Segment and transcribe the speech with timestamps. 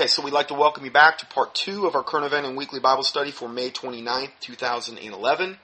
[0.00, 2.46] Okay, so we'd like to welcome you back to part two of our current event
[2.46, 5.58] and weekly Bible study for May 29th, 2011.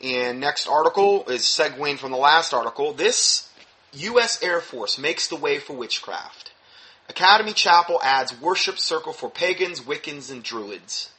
[0.00, 2.92] And next article is segueing from the last article.
[2.92, 3.50] This
[3.94, 4.40] U.S.
[4.44, 6.52] Air Force makes the way for witchcraft.
[7.08, 11.10] Academy Chapel adds worship circle for pagans, Wiccans, and Druids.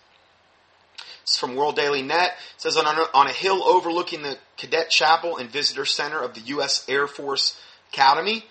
[1.24, 2.38] It's from World Daily Net.
[2.56, 6.36] It says on a, on a hill overlooking the Cadet Chapel and Visitor Center of
[6.36, 6.86] the U.S.
[6.88, 7.60] Air Force
[7.92, 8.46] Academy,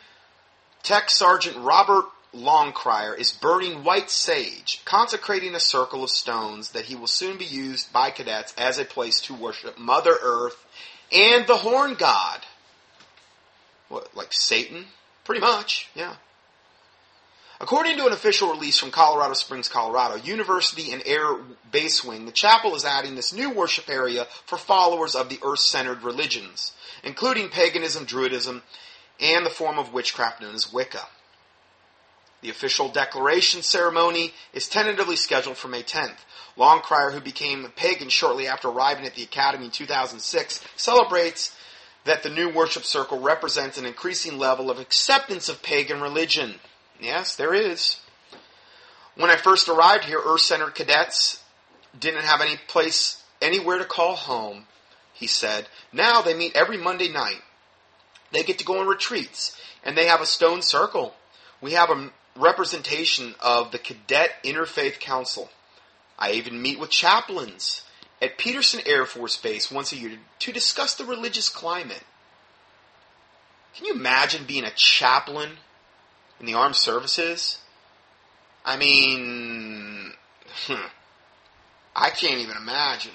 [0.83, 2.05] Tech Sergeant Robert
[2.35, 7.45] Longcrier is burning white sage, consecrating a circle of stones that he will soon be
[7.45, 10.65] used by cadets as a place to worship Mother Earth
[11.13, 12.41] and the Horn God.
[13.89, 14.87] What, like Satan?
[15.25, 16.17] Pretty much, yeah.
[17.61, 21.37] According to an official release from Colorado Springs, Colorado, University and Air
[21.71, 25.61] Base Wing, the chapel is adding this new worship area for followers of the earth
[25.61, 26.73] centered religions,
[27.05, 28.63] including paganism, Druidism,
[29.21, 31.07] and the form of witchcraft known as Wicca.
[32.43, 36.19] The official declaration ceremony is tentatively scheduled for May 10th.
[36.59, 41.57] Longcrier, who became a pagan shortly after arriving at the Academy in 2006, celebrates
[42.05, 46.57] that the new worship circle represents an increasing level of acceptance of pagan religion.
[47.01, 48.01] Yes, there is.
[49.15, 51.43] When I first arrived here, Earth Centered cadets
[51.99, 54.67] didn't have any place, anywhere to call home,
[55.13, 55.69] he said.
[55.93, 57.43] Now they meet every Monday night.
[58.33, 61.15] They get to go on retreats, and they have a stone circle.
[61.61, 65.51] We have a representation of the Cadet Interfaith Council.
[66.19, 67.83] I even meet with chaplains
[68.21, 72.05] at Peterson Air Force Base once a year to discuss the religious climate.
[73.75, 75.51] Can you imagine being a chaplain
[76.39, 77.59] in the armed services?
[78.65, 80.13] I mean,
[81.97, 83.13] I can't even imagine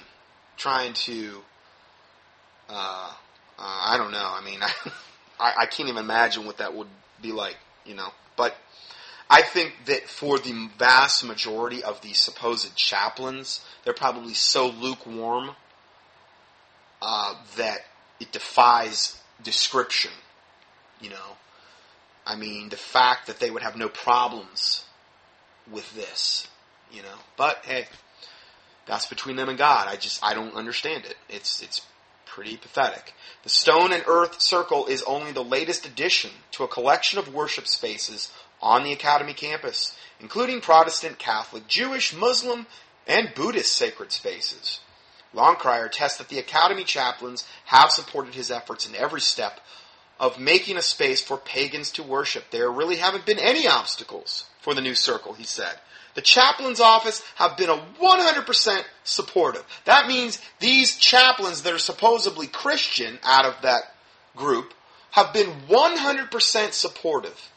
[0.58, 1.42] trying to.
[2.70, 3.14] Uh,
[3.58, 4.18] uh, I don't know.
[4.18, 4.60] I mean,
[5.40, 6.88] I, I can't even imagine what that would
[7.22, 8.10] be like, you know.
[8.36, 8.56] But
[9.30, 15.52] I think that for the vast majority of these supposed chaplains, they're probably so lukewarm
[17.02, 17.80] uh, that
[18.20, 20.12] it defies description.
[21.02, 21.38] You know,
[22.26, 24.86] I mean, the fact that they would have no problems
[25.70, 26.48] with this,
[26.92, 27.20] you know.
[27.36, 27.88] But hey,
[28.86, 29.88] that's between them and God.
[29.88, 31.18] I just I don't understand it.
[31.30, 31.82] It's it's
[32.26, 33.14] pretty pathetic.
[33.44, 37.68] The Stone and Earth Circle is only the latest addition to a collection of worship
[37.68, 42.66] spaces on the Academy campus, including Protestant, Catholic, Jewish, Muslim,
[43.06, 44.80] and Buddhist sacred spaces.
[45.34, 49.60] Longcrier attests that the Academy chaplains have supported his efforts in every step
[50.20, 52.46] of making a space for pagans to worship.
[52.50, 55.80] There really haven't been any obstacles for the new circle, he said.
[56.16, 59.64] The chaplain's office have been a 100% supportive.
[59.86, 63.84] That means these chaplains that are supposedly Christian out of that
[64.36, 64.74] group
[65.12, 67.52] have been 100% supportive.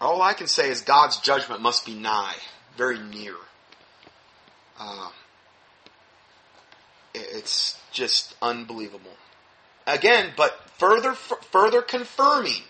[0.00, 2.36] All I can say is God's judgment must be nigh,
[2.76, 3.34] very near.
[4.78, 5.10] Uh,
[7.14, 9.10] it's just unbelievable.
[9.86, 12.62] Again, but further further confirming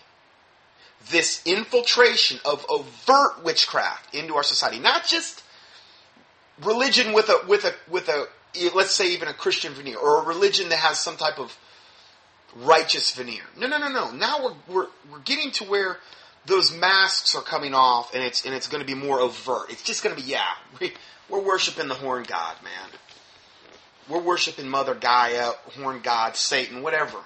[1.09, 5.43] this infiltration of overt witchcraft into our society, not just
[6.61, 8.27] religion with a with a with a
[8.73, 11.57] let's say even a Christian veneer or a religion that has some type of
[12.55, 13.43] righteous veneer.
[13.57, 14.11] No, no, no, no.
[14.11, 15.97] Now we're we're we're getting to where
[16.45, 19.69] those masks are coming off, and it's and it's going to be more overt.
[19.69, 20.43] It's just going to be yeah,
[20.79, 20.93] we,
[21.29, 22.89] we're worshiping the horn god, man.
[24.09, 27.19] We're worshiping Mother Gaia, horn god, Satan, whatever.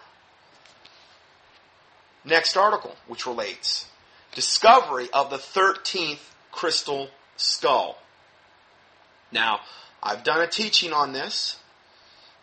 [2.24, 3.88] Next article, which relates
[4.34, 7.98] discovery of the thirteenth crystal skull.
[9.32, 9.62] Now,
[10.04, 11.58] I've done a teaching on this,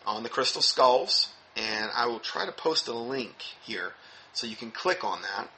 [0.05, 3.93] on the crystal skulls, and I will try to post a link here
[4.33, 5.49] so you can click on that.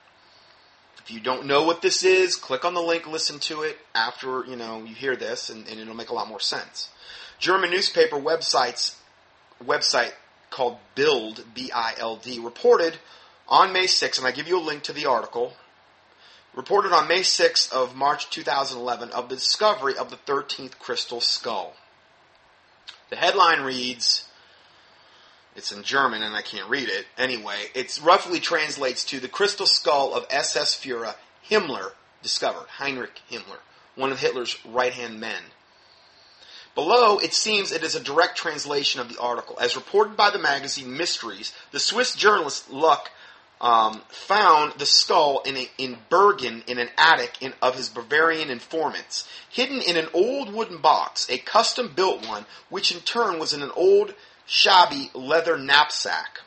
[1.05, 4.43] If you don't know what this is, click on the link, listen to it after
[4.45, 6.89] you know you hear this, and, and it'll make a lot more sense.
[7.38, 8.95] German newspaper websites
[9.63, 10.13] website
[10.49, 12.97] called Bild B I L D reported
[13.47, 15.53] on May 6th, and I give you a link to the article.
[16.55, 21.75] Reported on May 6th of March 2011 of the discovery of the 13th crystal skull.
[23.11, 24.28] The headline reads
[25.55, 27.05] it's in German and I can't read it.
[27.17, 31.16] Anyway, it roughly translates to the crystal skull of SS Führer
[31.49, 31.91] Himmler
[32.22, 32.67] discovered.
[32.67, 33.59] Heinrich Himmler,
[33.96, 35.41] one of Hitler's right hand men.
[36.73, 39.57] Below, it seems it is a direct translation of the article.
[39.59, 43.09] As reported by the magazine Mysteries, the Swiss journalist Luc
[43.61, 48.49] um, found the skull in, a, in Bergen in an attic in, of his Bavarian
[48.49, 53.53] informants, hidden in an old wooden box, a custom built one, which in turn was
[53.53, 54.13] in an old
[54.46, 56.42] shabby leather knapsack.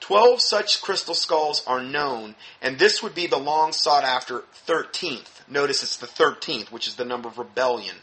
[0.00, 5.46] Twelve such crystal skulls are known, and this would be the long sought after 13th.
[5.48, 7.96] Notice it's the 13th, which is the number of rebellion.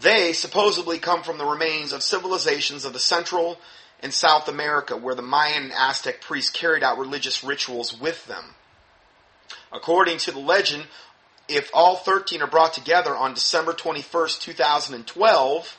[0.00, 3.58] They supposedly come from the remains of civilizations of the Central
[4.00, 8.54] and South America, where the Mayan and Aztec priests carried out religious rituals with them.
[9.72, 10.86] According to the legend,
[11.48, 15.78] if all 13 are brought together on December 21st, 2012,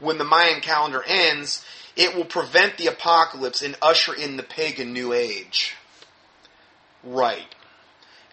[0.00, 1.64] when the Mayan calendar ends,
[1.96, 5.74] it will prevent the apocalypse and usher in the pagan new age.
[7.02, 7.46] Right.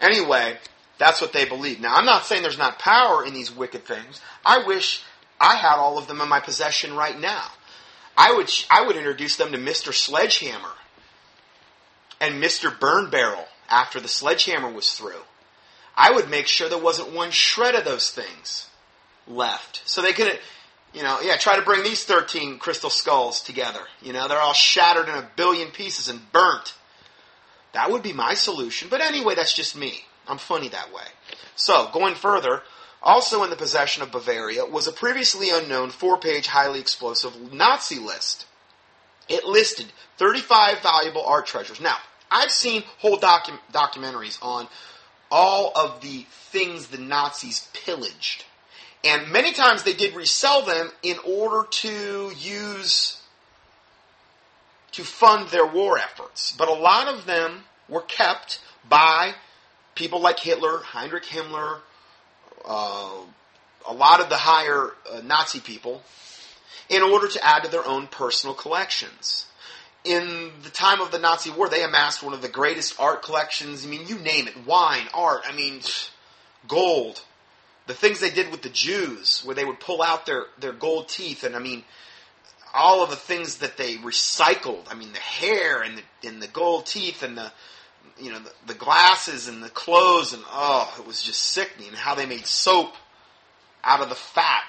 [0.00, 0.56] Anyway,
[0.98, 1.80] that's what they believe.
[1.80, 4.20] Now, I'm not saying there's not power in these wicked things.
[4.44, 5.02] I wish
[5.40, 7.44] I had all of them in my possession right now.
[8.16, 9.92] I would, I would introduce them to Mr.
[9.92, 10.72] Sledgehammer
[12.20, 12.78] and Mr.
[12.78, 15.22] Burn Barrel after the sledgehammer was through.
[15.96, 18.68] I would make sure there wasn't one shred of those things
[19.26, 19.82] left.
[19.84, 20.38] So they could,
[20.92, 23.80] you know, yeah, try to bring these 13 crystal skulls together.
[24.02, 26.74] You know, they're all shattered in a billion pieces and burnt.
[27.72, 28.88] That would be my solution.
[28.90, 30.04] But anyway, that's just me.
[30.28, 31.04] I'm funny that way.
[31.56, 32.62] So, going further,
[33.02, 37.98] also in the possession of Bavaria was a previously unknown four page, highly explosive Nazi
[37.98, 38.46] list.
[39.28, 39.86] It listed
[40.18, 41.80] 35 valuable art treasures.
[41.80, 41.96] Now,
[42.30, 44.68] I've seen whole docu- documentaries on
[45.30, 48.44] all of the things the Nazis pillaged.
[49.04, 53.20] And many times they did resell them in order to use
[54.92, 56.52] to fund their war efforts.
[56.52, 59.34] But a lot of them were kept by
[59.94, 61.80] people like Hitler, Heinrich Himmler,
[62.64, 63.10] uh,
[63.88, 66.02] a lot of the higher uh, Nazi people,
[66.88, 69.46] in order to add to their own personal collections.
[70.04, 73.84] In the time of the Nazi war, they amassed one of the greatest art collections.
[73.84, 75.80] I mean, you name it wine, art, I mean,
[76.68, 77.22] gold.
[77.86, 81.08] The things they did with the Jews, where they would pull out their, their gold
[81.08, 81.84] teeth, and I mean,
[82.74, 84.84] all of the things that they recycled.
[84.90, 87.52] I mean, the hair and the, and the gold teeth and the,
[88.18, 92.14] you know, the, the glasses and the clothes and oh, it was just sickening how
[92.14, 92.94] they made soap
[93.84, 94.64] out of the fat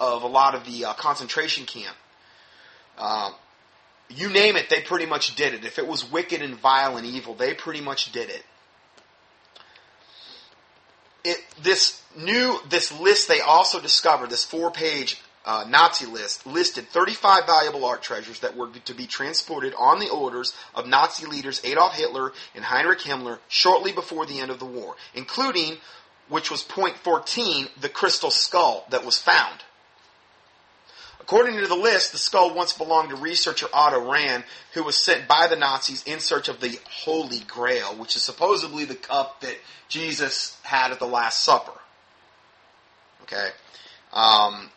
[0.00, 1.96] of a lot of the uh, concentration camp.
[2.96, 3.30] Uh,
[4.08, 5.64] you name it, they pretty much did it.
[5.64, 8.42] If it was wicked and vile and evil, they pretty much did it.
[11.24, 16.88] It this new this list they also discovered this four page uh, Nazi list listed
[16.88, 21.60] 35 valuable art treasures that were to be transported on the orders of Nazi leaders
[21.64, 25.78] Adolf Hitler and Heinrich Himmler shortly before the end of the war, including,
[26.28, 29.62] which was point 14, the crystal skull that was found.
[31.28, 35.28] According to the list, the skull once belonged to researcher Otto Rahn, who was sent
[35.28, 39.56] by the Nazis in search of the Holy Grail, which is supposedly the cup that
[39.90, 41.78] Jesus had at the Last Supper.
[43.24, 43.50] Okay.
[44.14, 44.70] Um,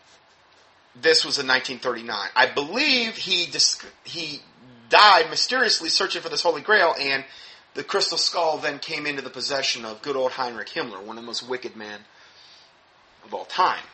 [0.94, 2.28] this was in 1939.
[2.36, 4.42] I believe he dis- he
[4.90, 7.24] died mysteriously searching for this Holy Grail, and
[7.76, 11.24] the crystal skull then came into the possession of good old Heinrich Himmler, one of
[11.24, 12.02] the most wicked men
[13.24, 13.86] of all time.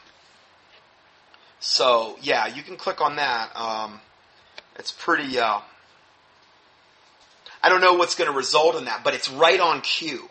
[1.60, 3.52] So yeah, you can click on that.
[3.56, 4.00] Um,
[4.78, 5.40] it's pretty.
[5.40, 5.60] Uh,
[7.62, 10.30] I don't know what's going to result in that, but it's right on cue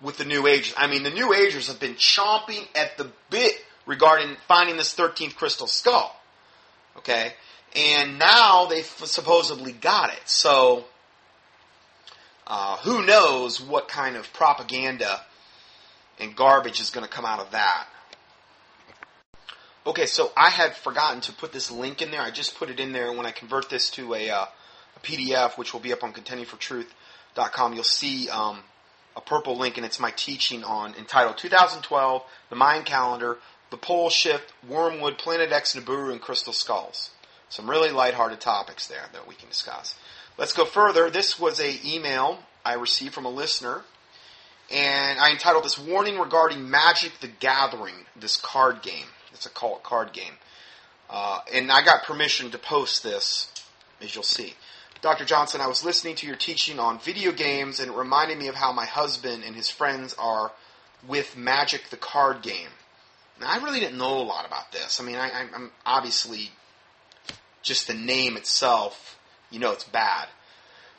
[0.00, 0.74] with the New Agers.
[0.76, 3.54] I mean, the New Agers have been chomping at the bit
[3.86, 6.14] regarding finding this 13th crystal skull.
[6.98, 7.32] Okay?
[7.74, 10.20] And now they've supposedly got it.
[10.26, 10.84] So,
[12.46, 15.22] uh, who knows what kind of propaganda
[16.18, 17.86] and garbage is going to come out of that.
[19.86, 22.20] Okay, so I had forgotten to put this link in there.
[22.20, 23.12] I just put it in there.
[23.12, 24.46] When I convert this to a, uh,
[24.96, 28.64] a PDF, which will be up on contendingfortruth.com, you'll see um,
[29.14, 33.38] a purple link, and it's my teaching on entitled 2012, the Mayan Calendar,
[33.70, 37.10] the pole shift, wormwood, planet X, Nibiru, and crystal skulls.
[37.48, 39.94] Some really lighthearted topics there that we can discuss.
[40.36, 41.10] Let's go further.
[41.10, 43.82] This was a email I received from a listener,
[44.68, 49.06] and I entitled this "Warning Regarding Magic: The Gathering." This card game.
[49.36, 50.32] It's a cult card game,
[51.08, 53.52] uh, and I got permission to post this,
[54.00, 54.54] as you'll see.
[55.02, 55.24] Dr.
[55.24, 58.54] Johnson, I was listening to your teaching on video games, and it reminded me of
[58.54, 60.52] how my husband and his friends are
[61.06, 62.70] with Magic: The Card Game.
[63.40, 64.98] Now, I really didn't know a lot about this.
[65.00, 66.50] I mean, I, am obviously
[67.62, 69.18] just the name itself,
[69.50, 70.28] you know, it's bad.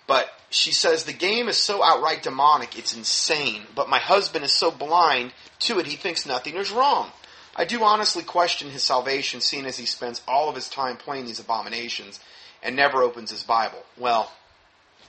[0.06, 3.63] But she says the game is so outright demonic, it's insane.
[3.75, 7.12] But my husband is so blind to it, he thinks nothing is wrong.
[7.57, 11.25] I do honestly question his salvation, seeing as he spends all of his time playing
[11.25, 12.19] these abominations
[12.61, 13.83] and never opens his Bible.
[13.97, 14.31] Well,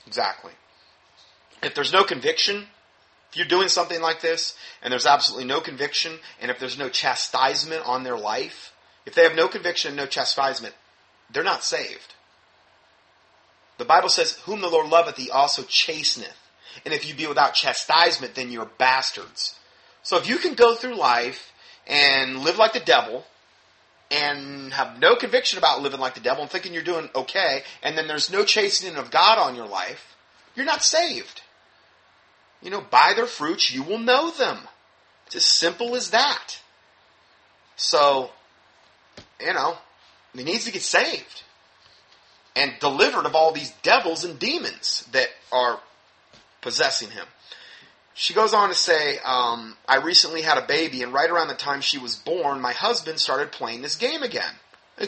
[0.07, 0.53] exactly.
[1.63, 2.67] If there's no conviction,
[3.31, 6.89] if you're doing something like this and there's absolutely no conviction, and if there's no
[6.89, 8.73] chastisement on their life,
[9.05, 10.75] if they have no conviction, and no chastisement,
[11.31, 12.15] they're not saved.
[13.77, 16.37] The Bible says, Whom the Lord loveth, he also chasteneth.
[16.85, 19.59] And if you be without chastisement, then you're bastards.
[20.03, 21.53] So if you can go through life
[21.89, 23.25] and live like the devil,
[24.11, 27.97] and have no conviction about living like the devil and thinking you're doing okay, and
[27.97, 30.17] then there's no chastening of God on your life,
[30.55, 31.43] you're not saved.
[32.63, 34.59] You know, by their fruits you will know them.
[35.27, 36.61] It's as simple as that.
[37.77, 38.31] So,
[39.41, 39.77] you know,
[40.35, 41.43] he needs to get saved
[42.57, 45.81] and delivered of all these devils and demons that are
[46.61, 47.27] possessing him.
[48.19, 51.55] She goes on to say, um, I recently had a baby, and right around the
[51.55, 54.55] time she was born, my husband started playing this game again.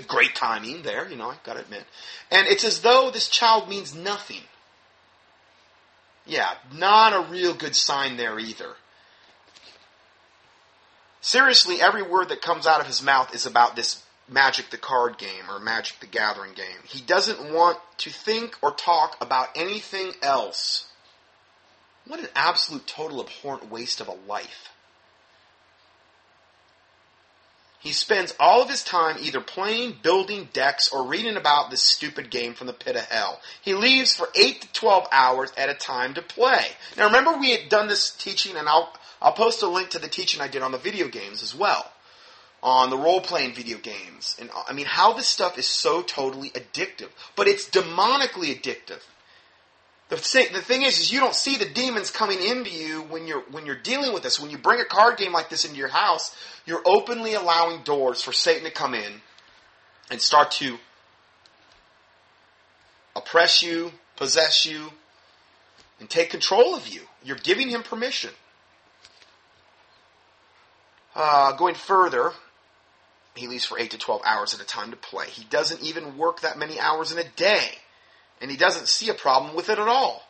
[0.06, 1.82] Great timing there, you know, I gotta admit.
[2.30, 4.42] And it's as though this child means nothing.
[6.24, 8.76] Yeah, not a real good sign there either.
[11.20, 15.18] Seriously, every word that comes out of his mouth is about this Magic the Card
[15.18, 16.78] game or Magic the Gathering game.
[16.84, 20.86] He doesn't want to think or talk about anything else.
[22.06, 24.70] What an absolute total abhorrent waste of a life.
[27.80, 32.30] He spends all of his time either playing, building decks, or reading about this stupid
[32.30, 33.40] game from the pit of hell.
[33.62, 36.66] He leaves for 8 to 12 hours at a time to play.
[36.98, 38.92] Now remember we had done this teaching, and I'll,
[39.22, 41.90] I'll post a link to the teaching I did on the video games as well.
[42.62, 44.36] On the role-playing video games.
[44.38, 47.08] And I mean, how this stuff is so totally addictive.
[47.34, 49.00] But it's demonically addictive.
[50.10, 53.28] The thing, the thing is, is you don't see the demons coming into you when
[53.28, 54.40] you're when you're dealing with this.
[54.40, 56.34] When you bring a card game like this into your house,
[56.66, 59.22] you're openly allowing doors for Satan to come in
[60.10, 60.78] and start to
[63.14, 64.90] oppress you, possess you,
[66.00, 67.02] and take control of you.
[67.22, 68.30] You're giving him permission.
[71.14, 72.32] Uh, going further,
[73.36, 75.26] he leaves for 8 to 12 hours at a time to play.
[75.26, 77.78] He doesn't even work that many hours in a day
[78.40, 80.22] and he doesn't see a problem with it at all.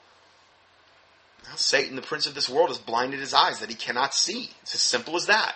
[1.44, 4.50] Now, Satan, the prince of this world, has blinded his eyes that he cannot see.
[4.62, 5.54] It's as simple as that.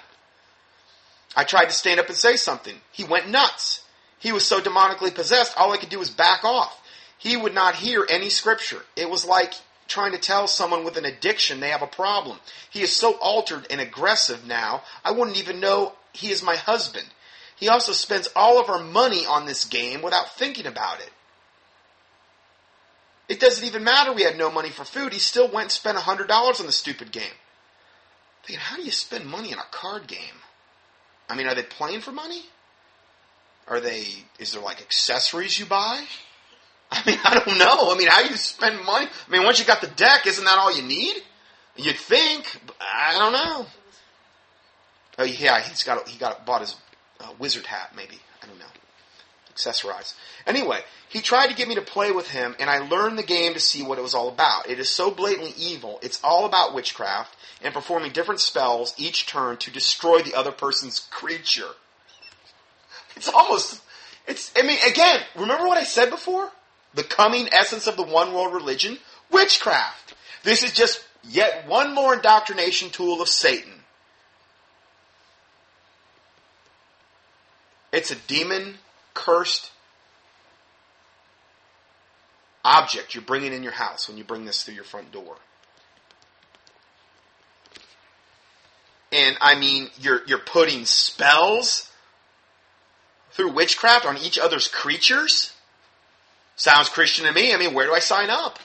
[1.37, 2.75] I tried to stand up and say something.
[2.93, 3.85] He went nuts.
[4.19, 6.81] He was so demonically possessed, all I could do was back off.
[7.19, 8.83] He would not hear any scripture.
[8.97, 9.55] It was like
[9.87, 12.39] trying to tell someone with an addiction they have a problem.
[12.71, 17.07] He is so altered and aggressive now, I wouldn't even know he is my husband.
[17.57, 21.11] He also spends all of our money on this game without thinking about it.
[23.29, 25.13] It doesn't even matter we had no money for food.
[25.13, 27.23] He still went and spent $100 on the stupid game.
[27.23, 30.19] i Thinking, how do you spend money on a card game?
[31.29, 32.43] I mean, are they playing for money?
[33.67, 34.07] Are they,
[34.39, 36.05] is there like accessories you buy?
[36.91, 37.93] I mean, I don't know.
[37.93, 39.07] I mean, how do you spend money?
[39.07, 41.17] I mean, once you got the deck, isn't that all you need?
[41.77, 42.61] You'd think.
[42.79, 43.67] I don't know.
[45.19, 46.77] Oh yeah, he's got he got bought his
[47.21, 47.93] uh, wizard hat.
[47.97, 48.67] Maybe I don't know
[49.55, 50.15] accessorize.
[50.47, 53.55] Anyway, he tried to get me to play with him, and I learned the game
[53.55, 54.69] to see what it was all about.
[54.69, 55.99] It is so blatantly evil.
[56.03, 61.01] It's all about witchcraft and performing different spells each turn to destroy the other person's
[61.11, 61.71] creature.
[63.17, 63.81] It's almost,
[64.27, 66.51] it's, I mean, again, remember what I said before?
[66.95, 68.99] The coming essence of the one world religion?
[69.31, 70.15] Witchcraft.
[70.43, 73.73] This is just yet one more indoctrination tool of Satan.
[77.93, 78.79] It's a demon
[79.15, 79.71] cursed
[82.65, 85.37] object you're bringing in your house when you bring this through your front door.
[89.13, 91.91] And I mean, you're, you're putting spells
[93.31, 95.53] through witchcraft on each other's creatures?
[96.57, 97.53] Sounds Christian to me.
[97.53, 98.59] I mean, where do I sign up?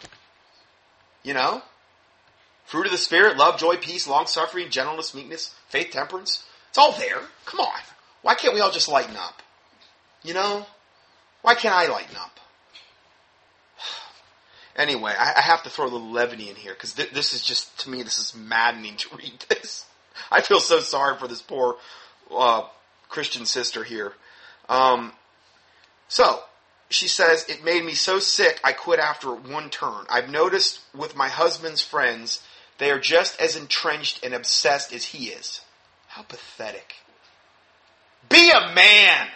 [1.23, 1.61] You know?
[2.65, 6.43] Fruit of the Spirit, love, joy, peace, long suffering, gentleness, meekness, faith, temperance.
[6.69, 7.21] It's all there.
[7.45, 7.79] Come on.
[8.21, 9.41] Why can't we all just lighten up?
[10.23, 10.65] You know?
[11.41, 12.39] Why can't I lighten up?
[14.75, 17.41] Anyway, I, I have to throw a little levity in here because th- this is
[17.41, 19.85] just, to me, this is maddening to read this.
[20.31, 21.75] I feel so sorry for this poor
[22.31, 22.63] uh,
[23.09, 24.13] Christian sister here.
[24.69, 25.11] Um,
[26.07, 26.43] so,
[26.89, 30.05] she says, it made me so sick I quit after one turn.
[30.09, 32.41] I've noticed with my husband's friends,
[32.77, 35.61] they are just as entrenched and obsessed as he is.
[36.07, 36.95] How pathetic.
[38.29, 39.27] Be a man!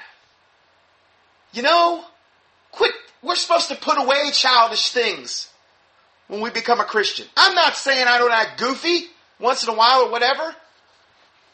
[1.54, 2.04] You know,
[2.72, 2.92] quit.
[3.22, 5.50] We're supposed to put away childish things
[6.28, 7.28] when we become a Christian.
[7.38, 9.06] I'm not saying I don't act goofy
[9.40, 10.56] once in a while or whatever,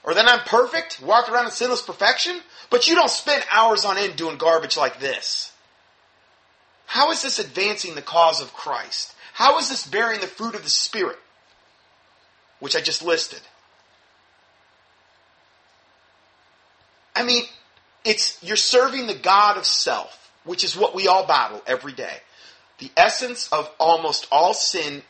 [0.04, 2.40] or that I'm perfect, walk around in sinless perfection,
[2.70, 5.52] but you don't spend hours on end doing garbage like this.
[6.86, 9.14] How is this advancing the cause of Christ?
[9.34, 11.20] How is this bearing the fruit of the Spirit,
[12.60, 13.42] which I just listed?
[17.16, 17.44] I mean,
[18.06, 22.18] it's you're serving the God of self, which is what we all battle every day.
[22.80, 25.04] The essence of almost all sin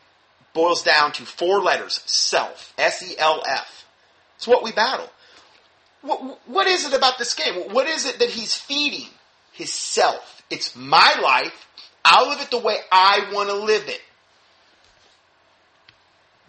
[0.53, 2.73] boils down to four letters self.
[2.77, 3.85] S E L F.
[4.37, 5.09] It's what we battle.
[6.01, 7.73] What, what is it about this game?
[7.73, 9.09] What is it that he's feeding?
[9.51, 10.41] His self.
[10.49, 11.67] It's my life.
[12.05, 14.01] I'll live it the way I want to live it.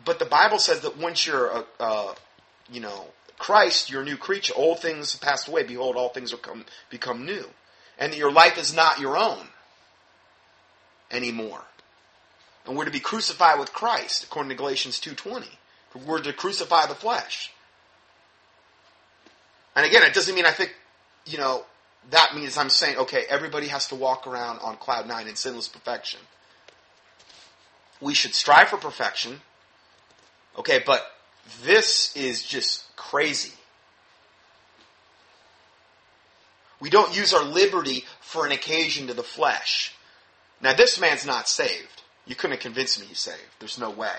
[0.04, 2.14] But the Bible says that once you're a,
[2.72, 3.06] you know,
[3.40, 4.52] Christ, you're a new creature.
[4.54, 5.62] Old things have passed away.
[5.62, 7.46] Behold, all things are come, become new.
[7.98, 9.48] And that your life is not your own
[11.10, 11.62] anymore.
[12.66, 15.46] And we're to be crucified with Christ, according to Galatians 2.20.
[16.06, 17.50] We're to crucify the flesh.
[19.74, 20.74] And again, it doesn't mean I think,
[21.24, 21.64] you know,
[22.10, 25.66] that means I'm saying, okay, everybody has to walk around on cloud nine in sinless
[25.66, 26.20] perfection.
[28.02, 29.40] We should strive for perfection.
[30.58, 31.10] Okay, but
[31.62, 33.52] this is just crazy.
[36.80, 39.94] We don't use our liberty for an occasion to the flesh.
[40.60, 42.02] Now, this man's not saved.
[42.26, 43.38] You couldn't convince me he's saved.
[43.58, 44.16] There's no way.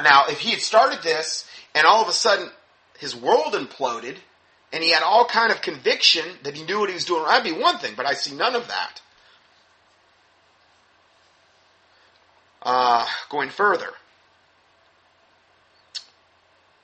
[0.00, 2.50] Now, if he had started this and all of a sudden
[2.98, 4.16] his world imploded
[4.72, 7.44] and he had all kind of conviction that he knew what he was doing, that'd
[7.44, 9.00] be one thing, but I see none of that.
[12.62, 13.92] Uh, going further.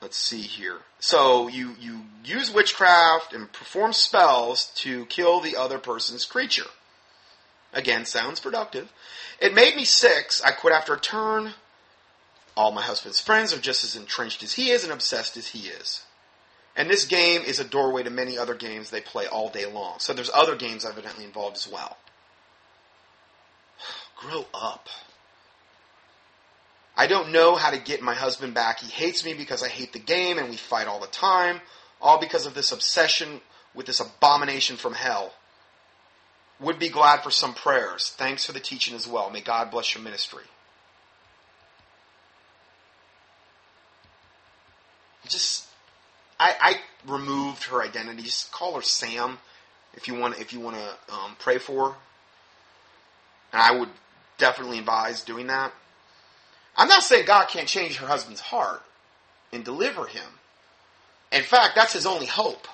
[0.09, 0.79] Let's see here.
[1.01, 6.71] So you, you use witchcraft and perform spells to kill the other person's creature.
[7.75, 8.91] Again, sounds productive.
[9.39, 10.33] It made me sick.
[10.43, 11.53] I quit after a turn.
[12.57, 15.69] All my husband's friends are just as entrenched as he is and obsessed as he
[15.69, 16.07] is.
[16.75, 19.99] And this game is a doorway to many other games they play all day long.
[19.99, 21.99] So there's other games evidently involved as well.
[24.17, 24.89] Grow up.
[26.99, 28.81] I don't know how to get my husband back.
[28.81, 31.61] He hates me because I hate the game and we fight all the time,
[32.03, 33.41] all because of this obsession
[33.73, 35.33] with this abomination from hell.
[36.59, 38.13] Would be glad for some prayers.
[38.19, 39.31] Thanks for the teaching as well.
[39.31, 40.43] May God bless your ministry.
[45.29, 45.67] Just,
[46.41, 46.75] I, I
[47.09, 48.23] removed her identity.
[48.23, 49.39] Just call her Sam
[49.95, 50.41] if you want.
[50.41, 51.97] If you want to um, pray for her,
[53.53, 53.91] and I would
[54.37, 55.73] definitely advise doing that.
[56.79, 58.83] I'm not saying God can't change her husband's heart
[59.53, 60.23] and deliver him.
[61.33, 62.69] In fact, that's his only hope.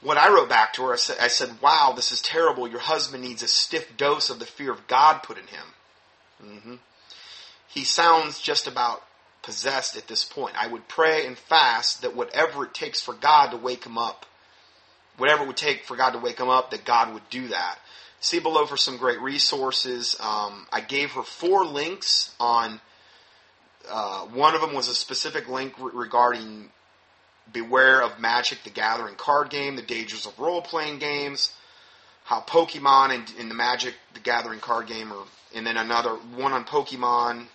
[0.00, 2.66] When I wrote back to her, I said, I said, Wow, this is terrible.
[2.66, 5.66] Your husband needs a stiff dose of the fear of God put in him.
[6.42, 6.74] Mm-hmm.
[7.68, 9.02] He sounds just about
[9.42, 10.54] possessed at this point.
[10.56, 14.24] I would pray and fast that whatever it takes for God to wake him up,
[15.18, 17.78] whatever it would take for God to wake him up, that God would do that
[18.20, 20.16] see below for some great resources.
[20.20, 22.80] Um, I gave her four links on.
[23.88, 26.70] Uh, one of them was a specific link re- regarding
[27.52, 31.54] Beware of Magic: The Gathering card game, the dangers of role playing games,
[32.24, 36.52] how Pokemon and, and the Magic: The Gathering card game, or and then another one
[36.52, 37.46] on Pokemon,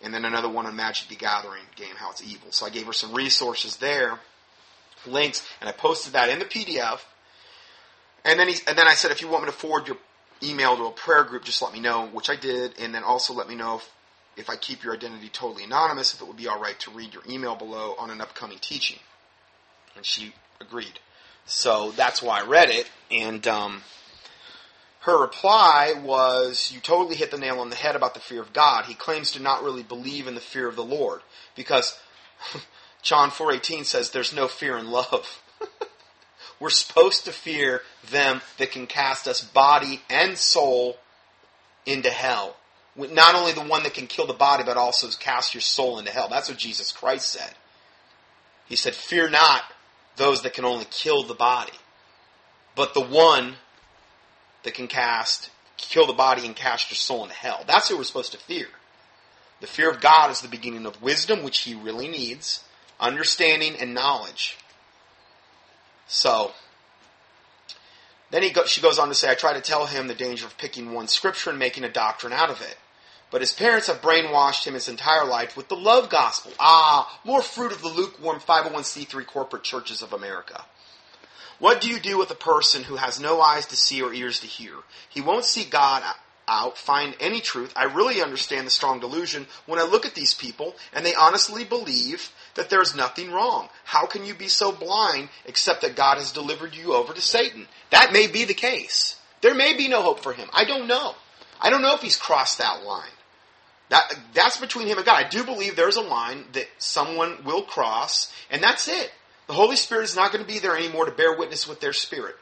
[0.00, 2.50] and then another one on Magic: The Gathering game, how it's evil.
[2.50, 4.18] So I gave her some resources there,
[5.06, 7.00] links, and I posted that in the PDF
[8.24, 9.96] and then he, and then I said, if you want me to forward your
[10.42, 13.32] email to a prayer group, just let me know, which I did, and then also
[13.32, 13.90] let me know if,
[14.36, 17.14] if I keep your identity totally anonymous, if it would be all right to read
[17.14, 18.98] your email below on an upcoming teaching.
[19.96, 21.00] And she agreed.
[21.46, 23.82] So that's why I read it, and um,
[25.00, 28.52] her reply was, "You totally hit the nail on the head about the fear of
[28.52, 28.84] God.
[28.84, 31.22] He claims to not really believe in the fear of the Lord
[31.56, 31.98] because."
[33.02, 35.40] John 4:18 says there's no fear in love.
[36.60, 40.98] We're supposed to fear them that can cast us body and soul
[41.86, 42.56] into hell.
[42.96, 46.10] Not only the one that can kill the body, but also cast your soul into
[46.10, 46.28] hell.
[46.28, 47.54] That's what Jesus Christ said.
[48.66, 49.62] He said, Fear not
[50.16, 51.72] those that can only kill the body,
[52.74, 53.54] but the one
[54.64, 57.64] that can cast, kill the body and cast your soul into hell.
[57.66, 58.66] That's who we're supposed to fear.
[59.60, 62.64] The fear of God is the beginning of wisdom, which he really needs,
[63.00, 64.56] understanding, and knowledge.
[66.08, 66.52] So,
[68.30, 70.46] then he go, she goes on to say, I try to tell him the danger
[70.46, 72.76] of picking one scripture and making a doctrine out of it.
[73.30, 76.52] But his parents have brainwashed him his entire life with the love gospel.
[76.58, 80.64] Ah, more fruit of the lukewarm 501c3 corporate churches of America.
[81.58, 84.40] What do you do with a person who has no eyes to see or ears
[84.40, 84.74] to hear?
[85.08, 86.02] He won't see God
[86.46, 87.72] out, find any truth.
[87.76, 91.64] I really understand the strong delusion when I look at these people and they honestly
[91.64, 93.68] believe that there's nothing wrong.
[93.84, 97.66] How can you be so blind except that God has delivered you over to Satan?
[97.90, 99.16] That may be the case.
[99.40, 100.48] There may be no hope for him.
[100.52, 101.14] I don't know.
[101.60, 103.10] I don't know if he's crossed that line.
[103.90, 105.24] That, that's between him and God.
[105.24, 109.10] I do believe there's a line that someone will cross, and that's it.
[109.46, 111.94] The Holy Spirit is not going to be there anymore to bear witness with their
[111.94, 112.36] spirit.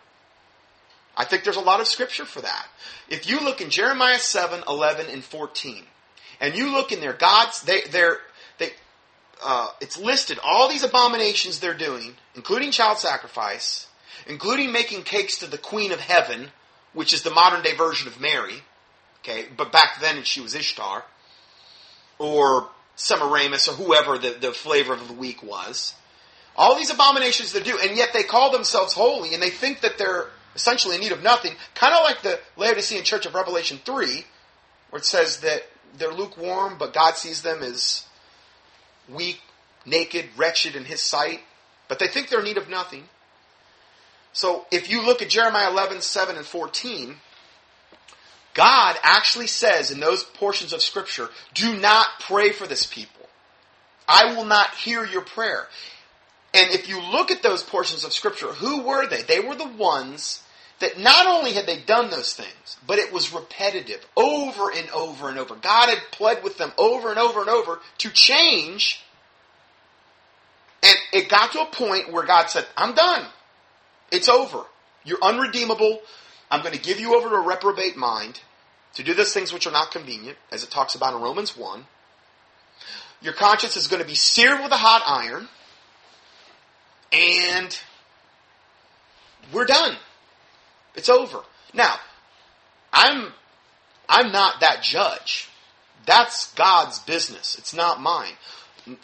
[1.17, 2.67] I think there's a lot of scripture for that.
[3.09, 5.85] If you look in Jeremiah 7, 11, and 14,
[6.41, 8.21] and you look in there, God's, they, they're, they,
[9.45, 13.87] uh, it's listed all these abominations they're doing, including child sacrifice,
[14.27, 16.49] including making cakes to the Queen of Heaven,
[16.93, 18.63] which is the modern day version of Mary.
[19.21, 21.05] Okay, but back then she was Ishtar,
[22.19, 25.95] or Semiramis, or whoever the, the flavor of the week was.
[26.57, 29.99] All these abominations they do, and yet they call themselves holy, and they think that
[29.99, 31.53] they're essentially in need of nothing.
[31.75, 34.25] Kind of like the Laodicean Church of Revelation 3,
[34.89, 35.65] where it says that
[35.99, 38.06] they're lukewarm, but God sees them as
[39.09, 39.41] weak,
[39.85, 41.41] naked, wretched in His sight.
[41.89, 43.05] But they think they're in need of nothing.
[44.33, 47.17] So if you look at Jeremiah 11, 7, and 14,
[48.55, 53.29] God actually says in those portions of Scripture, do not pray for this people.
[54.09, 55.69] I will not hear your prayer.
[56.55, 59.23] And if you look at those portions of Scripture, who were they?
[59.23, 60.43] They were the ones
[60.79, 65.29] that not only had they done those things, but it was repetitive over and over
[65.29, 65.55] and over.
[65.55, 69.03] God had pled with them over and over and over to change.
[70.83, 73.27] And it got to a point where God said, I'm done.
[74.13, 74.65] It's over.
[75.05, 76.01] You're unredeemable.
[76.51, 78.41] I'm going to give you over to a reprobate mind
[78.95, 81.87] to do those things which are not convenient, as it talks about in Romans 1.
[83.23, 85.49] Your conscience is going to be seared with a hot iron.
[87.13, 87.79] And
[89.53, 89.97] we're done.
[90.97, 91.41] It's over.
[91.73, 91.95] Now,
[92.93, 93.33] I'm
[94.09, 95.49] I'm not that judge.
[96.07, 97.57] That's God's business.
[97.59, 98.33] It's not mine.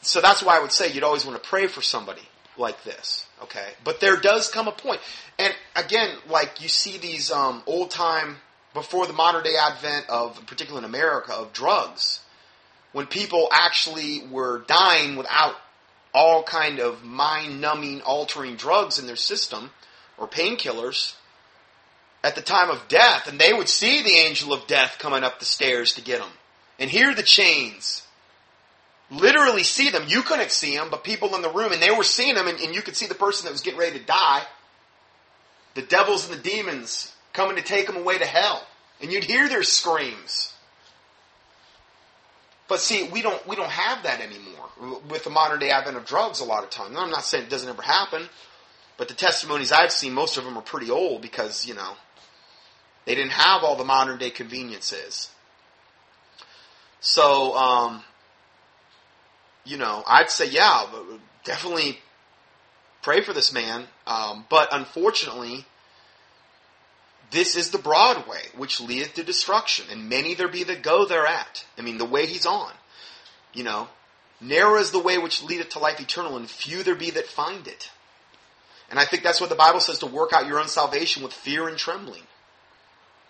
[0.00, 2.22] So that's why I would say you'd always want to pray for somebody
[2.56, 3.26] like this.
[3.42, 5.00] Okay, but there does come a point.
[5.38, 8.36] and again, like you see these um, old time
[8.72, 12.20] before the modern day advent of, particularly in America, of drugs,
[12.92, 15.56] when people actually were dying without
[16.14, 19.70] all kind of mind numbing, altering drugs in their system
[20.18, 21.14] or painkillers
[22.24, 25.38] at the time of death, and they would see the angel of death coming up
[25.38, 26.30] the stairs to get them
[26.78, 28.02] and hear the chains
[29.10, 30.04] literally see them.
[30.08, 32.58] You couldn't see them, but people in the room, and they were seeing them, and,
[32.60, 34.42] and, you could see the person that was getting ready to die.
[35.74, 38.66] The devils and the demons coming to take them away to hell,
[39.00, 40.52] and you'd hear their screams.
[42.68, 46.06] But see, we don't we don't have that anymore with the modern day advent of
[46.06, 46.40] drugs.
[46.40, 48.28] A lot of times, I'm not saying it doesn't ever happen,
[48.96, 51.96] but the testimonies I've seen, most of them are pretty old because you know
[53.04, 55.30] they didn't have all the modern day conveniences.
[57.00, 58.04] So, um,
[59.64, 60.86] you know, I'd say, yeah,
[61.44, 61.98] definitely
[63.02, 63.86] pray for this man.
[64.06, 65.66] Um, but unfortunately,
[67.32, 71.06] this is the broad way, which leadeth to destruction, and many there be that go
[71.06, 71.64] thereat.
[71.78, 72.72] I mean, the way he's on.
[73.52, 73.88] You know,
[74.40, 77.66] narrow is the way which leadeth to life eternal, and few there be that find
[77.66, 77.90] it.
[78.90, 81.32] And I think that's what the Bible says to work out your own salvation with
[81.32, 82.22] fear and trembling.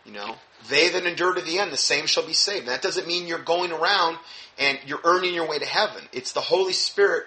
[0.05, 0.37] You know,
[0.69, 2.67] they that endure to the end, the same shall be saved.
[2.69, 4.19] that doesn't mean you're going around
[4.59, 6.03] and you're earning your way to heaven.
[6.13, 7.27] It's the Holy Spirit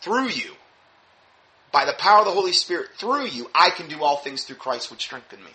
[0.00, 0.52] through you.
[1.72, 4.56] By the power of the Holy Spirit through you, I can do all things through
[4.56, 5.50] Christ which strengthen me.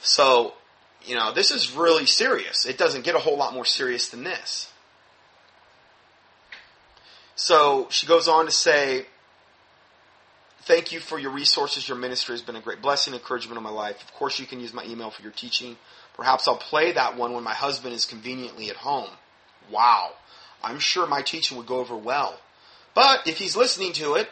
[0.00, 0.54] So,
[1.04, 2.64] you know, this is really serious.
[2.64, 4.70] It doesn't get a whole lot more serious than this.
[7.34, 9.06] So she goes on to say,
[10.66, 11.88] Thank you for your resources.
[11.88, 14.02] Your ministry has been a great blessing encouragement in my life.
[14.02, 15.76] Of course, you can use my email for your teaching.
[16.16, 19.10] Perhaps I'll play that one when my husband is conveniently at home.
[19.70, 20.10] Wow.
[20.64, 22.40] I'm sure my teaching would go over well.
[22.94, 24.28] But if he's listening to it,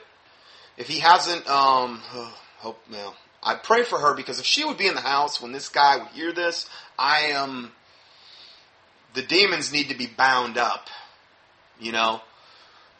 [0.77, 1.99] if he hasn't, um,
[2.59, 5.53] hope, well, I pray for her because if she would be in the house when
[5.53, 6.69] this guy would hear this,
[6.99, 7.73] I am, um,
[9.15, 10.89] the demons need to be bound up.
[11.79, 12.23] You know?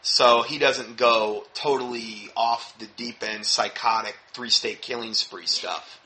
[0.07, 5.99] So he doesn't go totally off the deep end, psychotic three state killing spree stuff.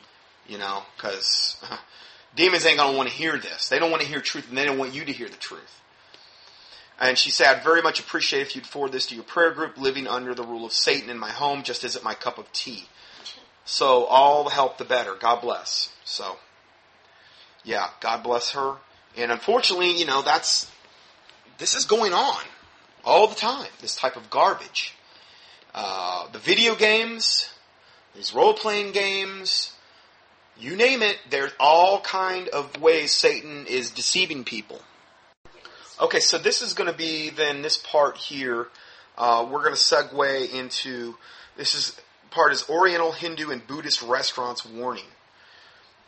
[0.48, 1.62] You know, because
[2.36, 3.68] demons ain't gonna want to hear this.
[3.68, 5.82] They don't want to hear truth, and they don't want you to hear the truth.
[6.98, 9.78] And she said, I'd very much appreciate if you'd forward this to your prayer group,
[9.78, 12.86] living under the rule of Satan in my home, just isn't my cup of tea.
[13.66, 15.14] So all the help the better.
[15.16, 15.92] God bless.
[16.06, 16.38] So,
[17.66, 18.78] yeah, God bless her.
[19.18, 20.72] And unfortunately, you know, that's,
[21.58, 22.42] this is going on
[23.04, 23.68] all the time.
[23.82, 24.96] This type of garbage.
[25.74, 27.50] Uh, the video games,
[28.16, 29.74] these role playing games,
[30.60, 31.18] you name it.
[31.30, 34.82] There's all kind of ways Satan is deceiving people.
[36.02, 38.68] Okay, so this is going to be then this part here.
[39.18, 41.16] Uh, we're going to segue into
[41.58, 42.00] this is
[42.32, 45.04] part is Oriental, Hindu, and Buddhist restaurants warning.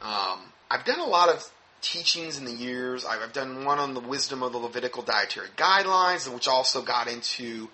[0.02, 3.06] Um, I've done a lot of teachings in the years.
[3.06, 7.70] I've done one on the wisdom of the Levitical dietary guidelines, which also got into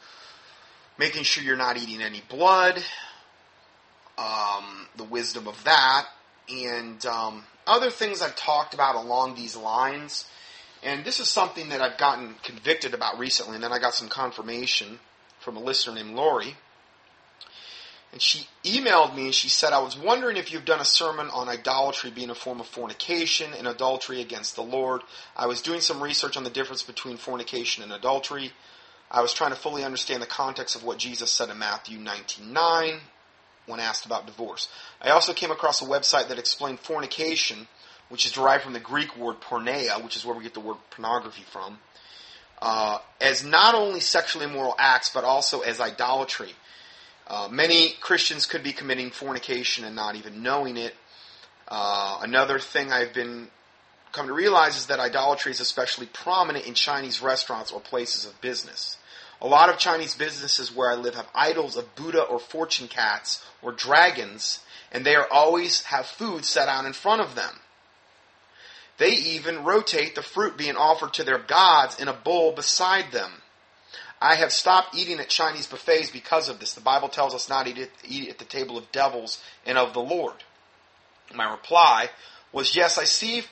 [0.97, 2.83] making sure you're not eating any blood.
[4.17, 6.07] um, the wisdom of that,
[6.49, 10.25] and um, other things I've talked about along these lines.
[10.83, 14.09] And this is something that I've gotten convicted about recently, and then I got some
[14.09, 14.99] confirmation
[15.39, 16.55] from a listener named Lori.
[18.17, 21.30] And she emailed me and she said, I was wondering if you've done a sermon
[21.30, 25.03] on idolatry being a form of fornication and adultery against the Lord.
[25.36, 28.53] I was doing some research on the difference between fornication and adultery.
[29.12, 33.01] I was trying to fully understand the context of what Jesus said in Matthew 19.9
[33.67, 34.67] when asked about divorce.
[34.99, 37.67] I also came across a website that explained fornication,
[38.10, 40.77] which is derived from the Greek word porneia, which is where we get the word
[40.89, 41.77] pornography from,
[42.63, 46.56] uh, as not only sexually immoral acts, but also as idolatry.
[47.27, 50.95] Uh, many Christians could be committing fornication and not even knowing it.
[51.67, 53.49] Uh, another thing I've been
[54.13, 58.39] come to realize is that idolatry is especially prominent in Chinese restaurants or places of
[58.41, 58.97] business.
[59.41, 63.45] A lot of Chinese businesses where I live have idols of Buddha or fortune cats
[63.61, 64.61] or dragons,
[64.91, 67.59] and they are always have food set out in front of them.
[68.97, 73.43] They even rotate the fruit being offered to their gods in a bowl beside them.
[74.19, 76.73] I have stopped eating at Chinese buffets because of this.
[76.73, 79.99] The Bible tells us not to eat at the table of devils and of the
[79.99, 80.43] Lord.
[81.34, 82.10] My reply
[82.51, 83.43] was, yes, I see,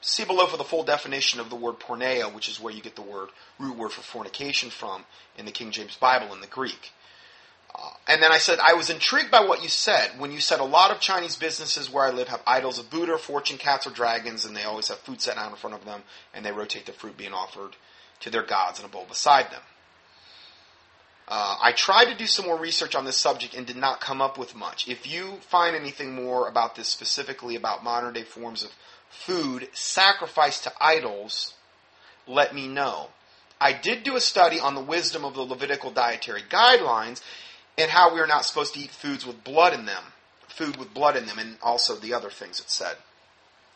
[0.00, 2.96] see below for the full definition of the word porneia, which is where you get
[2.96, 5.04] the word, root word for fornication from
[5.36, 6.90] in the King James Bible in the Greek.
[7.72, 10.58] Uh, and then I said, I was intrigued by what you said when you said
[10.58, 13.90] a lot of Chinese businesses where I live have idols of Buddha, fortune cats, or
[13.90, 16.02] dragons, and they always have food set out in front of them,
[16.34, 17.76] and they rotate the fruit being offered
[18.20, 19.62] to their gods in a bowl beside them.
[21.30, 24.20] Uh, I tried to do some more research on this subject and did not come
[24.20, 24.88] up with much.
[24.88, 28.72] If you find anything more about this, specifically about modern day forms of
[29.08, 31.54] food sacrificed to idols,
[32.26, 33.10] let me know.
[33.60, 37.22] I did do a study on the wisdom of the Levitical dietary guidelines
[37.78, 40.02] and how we are not supposed to eat foods with blood in them,
[40.48, 42.96] food with blood in them, and also the other things it said.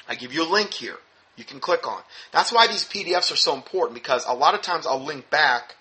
[0.08, 0.98] I give you a link here
[1.36, 2.02] you can click on.
[2.32, 5.76] That's why these PDFs are so important because a lot of times I'll link back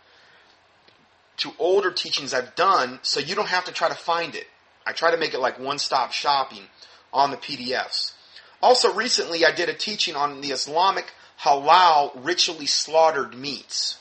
[1.38, 4.48] to older teachings I've done so you don't have to try to find it.
[4.86, 6.64] I try to make it like one stop shopping
[7.12, 8.14] on the PDFs.
[8.62, 14.00] Also, recently I did a teaching on the Islamic halal ritually slaughtered meats.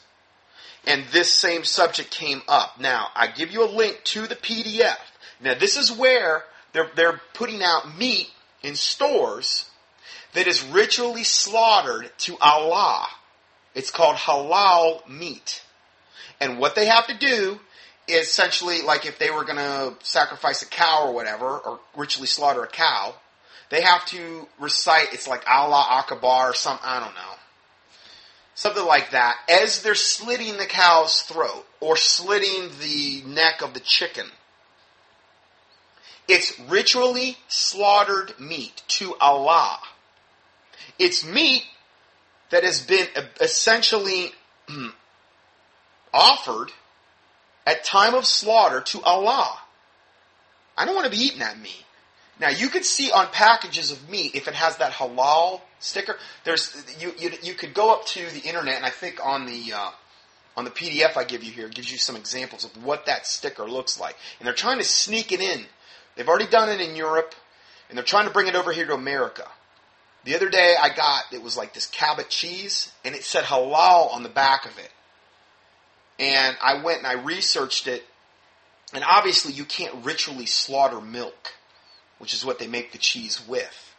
[0.86, 2.80] And this same subject came up.
[2.80, 4.98] Now, I give you a link to the PDF.
[5.40, 8.30] Now, this is where they're, they're putting out meat
[8.62, 9.68] in stores
[10.34, 13.06] that is ritually slaughtered to Allah.
[13.74, 15.62] It's called halal meat.
[16.42, 17.60] And what they have to do
[18.08, 22.26] is essentially like if they were going to sacrifice a cow or whatever, or ritually
[22.26, 23.14] slaughter a cow,
[23.70, 27.34] they have to recite, it's like Allah Akbar or something, I don't know.
[28.56, 33.80] Something like that, as they're slitting the cow's throat or slitting the neck of the
[33.80, 34.26] chicken.
[36.28, 39.78] It's ritually slaughtered meat to Allah.
[40.98, 41.62] It's meat
[42.50, 44.32] that has been uh, essentially
[46.12, 46.70] offered
[47.66, 49.58] at time of slaughter to Allah.
[50.76, 51.84] I don't want to be eating that meat.
[52.40, 56.16] Now you could see on packages of meat if it has that halal sticker.
[56.44, 59.72] There's you you, you could go up to the internet and I think on the
[59.74, 59.90] uh,
[60.56, 63.64] on the PDF I give you here gives you some examples of what that sticker
[63.64, 64.16] looks like.
[64.38, 65.64] And they're trying to sneak it in.
[66.16, 67.34] They've already done it in Europe,
[67.88, 69.46] and they're trying to bring it over here to America.
[70.24, 74.12] The other day I got it was like this Cabot cheese, and it said halal
[74.12, 74.90] on the back of it.
[76.18, 78.04] And I went and I researched it.
[78.94, 81.54] And obviously, you can't ritually slaughter milk,
[82.18, 83.94] which is what they make the cheese with.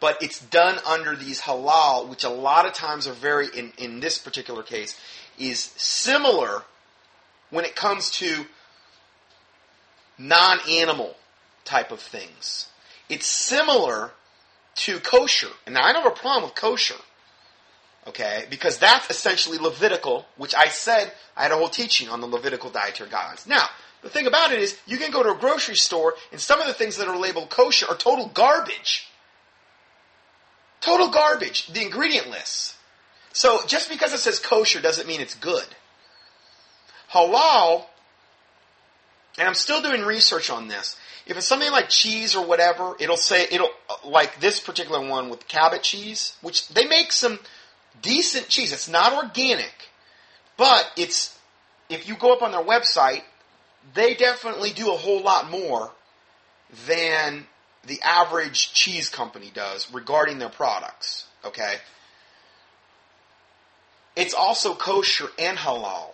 [0.00, 4.00] But it's done under these halal, which a lot of times are very, in, in
[4.00, 4.98] this particular case,
[5.38, 6.64] is similar
[7.50, 8.46] when it comes to
[10.18, 11.16] non animal
[11.64, 12.68] type of things.
[13.08, 14.10] It's similar
[14.74, 15.50] to kosher.
[15.66, 16.96] And now I don't have a problem with kosher.
[18.06, 18.46] Okay?
[18.50, 22.70] Because that's essentially Levitical, which I said I had a whole teaching on the Levitical
[22.70, 23.46] dietary guidelines.
[23.46, 23.66] Now,
[24.02, 26.66] the thing about it is, you can go to a grocery store, and some of
[26.66, 29.06] the things that are labeled kosher are total garbage.
[30.80, 31.68] Total garbage.
[31.68, 32.76] The ingredient lists.
[33.32, 35.64] So, just because it says kosher doesn't mean it's good.
[37.12, 37.84] Halal,
[39.38, 40.96] and I'm still doing research on this.
[41.24, 43.70] If it's something like cheese or whatever, it'll say, it'll,
[44.04, 47.38] like this particular one with Cabot cheese, which they make some
[48.00, 48.72] decent cheese.
[48.72, 49.90] It's not organic,
[50.56, 51.38] but it's
[51.88, 53.22] if you go up on their website,
[53.94, 55.90] they definitely do a whole lot more
[56.86, 57.46] than
[57.86, 61.26] the average cheese company does regarding their products.
[61.44, 61.74] Okay?
[64.14, 66.12] It's also kosher and halal.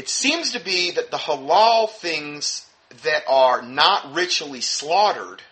[0.00, 2.66] it seems to be that the halal things
[3.02, 5.42] that are not ritually slaughtered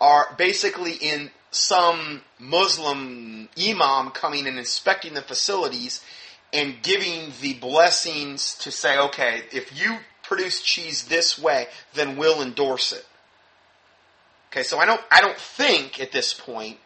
[0.00, 6.02] are basically in some Muslim imam coming and inspecting the facilities
[6.52, 12.42] and giving the blessings to say, okay, if you produce cheese this way, then we'll
[12.42, 13.06] endorse it.
[14.50, 16.78] Okay, so I don't I don't think at this point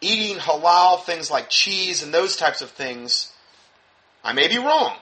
[0.00, 3.32] eating halal things like cheese and those types of things,
[4.22, 4.96] I may be wrong,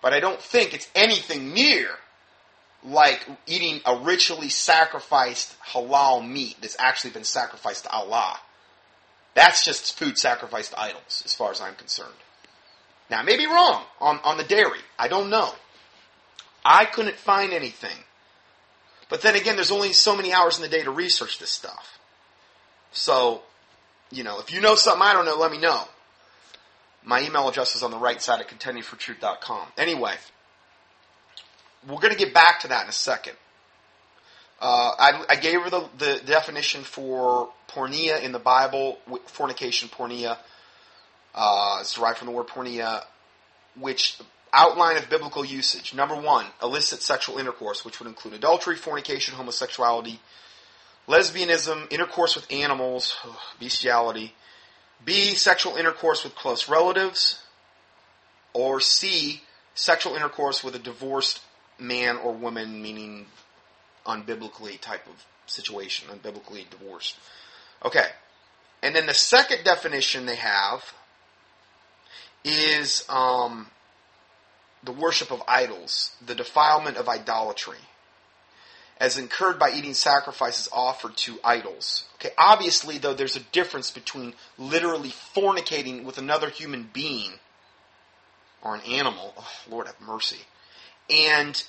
[0.00, 1.88] but I don't think it's anything near
[2.84, 8.38] like eating a ritually sacrificed halal meat that's actually been sacrificed to Allah.
[9.34, 12.14] That's just food sacrificed to idols, as far as I'm concerned.
[13.10, 14.80] Now, I may be wrong on, on the dairy.
[14.98, 15.52] I don't know.
[16.64, 17.96] I couldn't find anything.
[19.08, 21.98] But then again, there's only so many hours in the day to research this stuff.
[22.90, 23.42] So,
[24.10, 25.84] you know, if you know something I don't know, let me know.
[27.04, 29.68] My email address is on the right side of contendingfortruth.com.
[29.78, 30.14] Anyway,
[31.86, 33.34] we're going to get back to that in a second.
[34.60, 40.38] Uh, I, I, gave her the, the, definition for porneia in the Bible, fornication, porneia.
[41.34, 43.04] Uh, it's derived from the word porneia,
[43.78, 44.18] which
[44.54, 45.94] outline of biblical usage.
[45.94, 50.20] Number one, illicit sexual intercourse, which would include adultery, fornication, homosexuality,
[51.06, 53.14] lesbianism, intercourse with animals,
[53.60, 54.34] bestiality.
[55.04, 57.42] B, sexual intercourse with close relatives.
[58.54, 59.42] Or C,
[59.74, 61.42] sexual intercourse with a divorced
[61.78, 63.26] man or woman, meaning
[64.06, 67.16] unbiblically type of situation, unbiblically divorced.
[67.84, 68.06] Okay.
[68.82, 70.94] And then the second definition they have
[72.44, 73.66] is um,
[74.84, 77.78] the worship of idols, the defilement of idolatry,
[78.98, 82.04] as incurred by eating sacrifices offered to idols.
[82.14, 87.32] Okay, obviously, though, there's a difference between literally fornicating with another human being
[88.62, 90.38] or an animal, oh, Lord have mercy,
[91.10, 91.62] and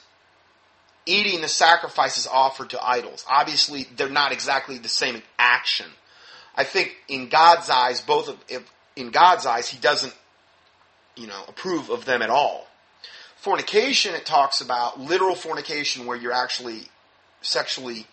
[1.06, 3.26] eating the sacrifices offered to idols.
[3.30, 5.88] Obviously, they're not exactly the same action.
[6.56, 8.38] I think in God's eyes, both of,
[8.96, 10.16] in God's eyes, He doesn't,
[11.16, 12.68] you know, approve of them at all.
[13.38, 16.84] Fornication, it talks about literal fornication where you're actually
[17.42, 18.08] sexually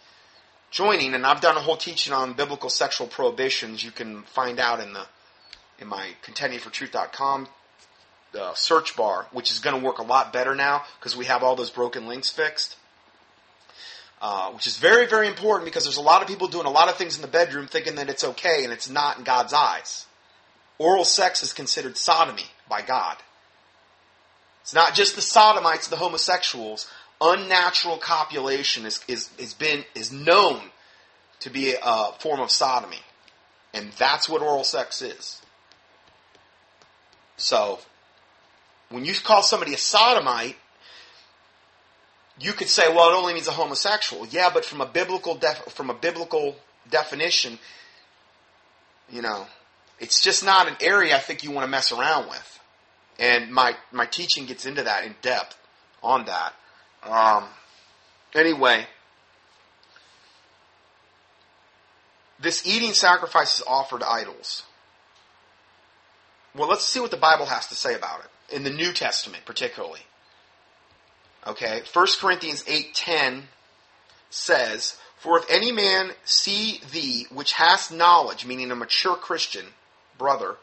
[0.71, 3.83] joining, and I've done a whole teaching on biblical sexual prohibitions.
[3.83, 5.07] You can find out in the
[5.81, 7.49] in my contendingfortruth.com
[8.35, 11.43] uh, search bar, which is going to work a lot better now because we have
[11.43, 12.77] all those broken links fixed.
[14.23, 16.89] Uh, which is very, very important because there's a lot of people doing a lot
[16.89, 20.07] of things in the bedroom thinking that it's okay and it's not in God's eyes.
[20.79, 23.19] Oral sex is considered sodomy by God.
[24.63, 26.91] It's not just the sodomites, the homosexuals.
[27.21, 30.63] Unnatural copulation is, is, is been, is known
[31.41, 33.03] to be a form of sodomy.
[33.75, 35.43] And that's what oral sex is.
[37.37, 37.81] So,
[38.95, 40.57] when you call somebody a sodomite,
[42.39, 44.25] you could say, well, it only means a homosexual.
[44.27, 46.55] Yeah, but from a biblical def- from a biblical
[46.89, 47.59] definition,
[49.11, 49.47] you know,
[49.99, 52.61] it's just not an area I think you want to mess around with.
[53.19, 55.57] And my my teaching gets into that in depth
[56.01, 56.55] on that.
[57.03, 57.45] Um,
[58.33, 58.87] anyway,
[62.41, 64.63] this eating sacrifices offered to idols.
[66.55, 69.45] Well, let's see what the Bible has to say about it in the New Testament,
[69.45, 70.01] particularly.
[71.47, 73.49] Okay, 1 Corinthians 8:10
[74.31, 79.75] says, "For if any man see thee which hast knowledge, meaning a mature Christian
[80.17, 80.57] brother,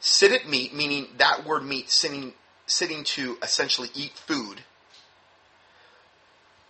[0.00, 2.34] sit at meat, meaning that word meat sitting
[2.68, 4.62] sitting to essentially eat food.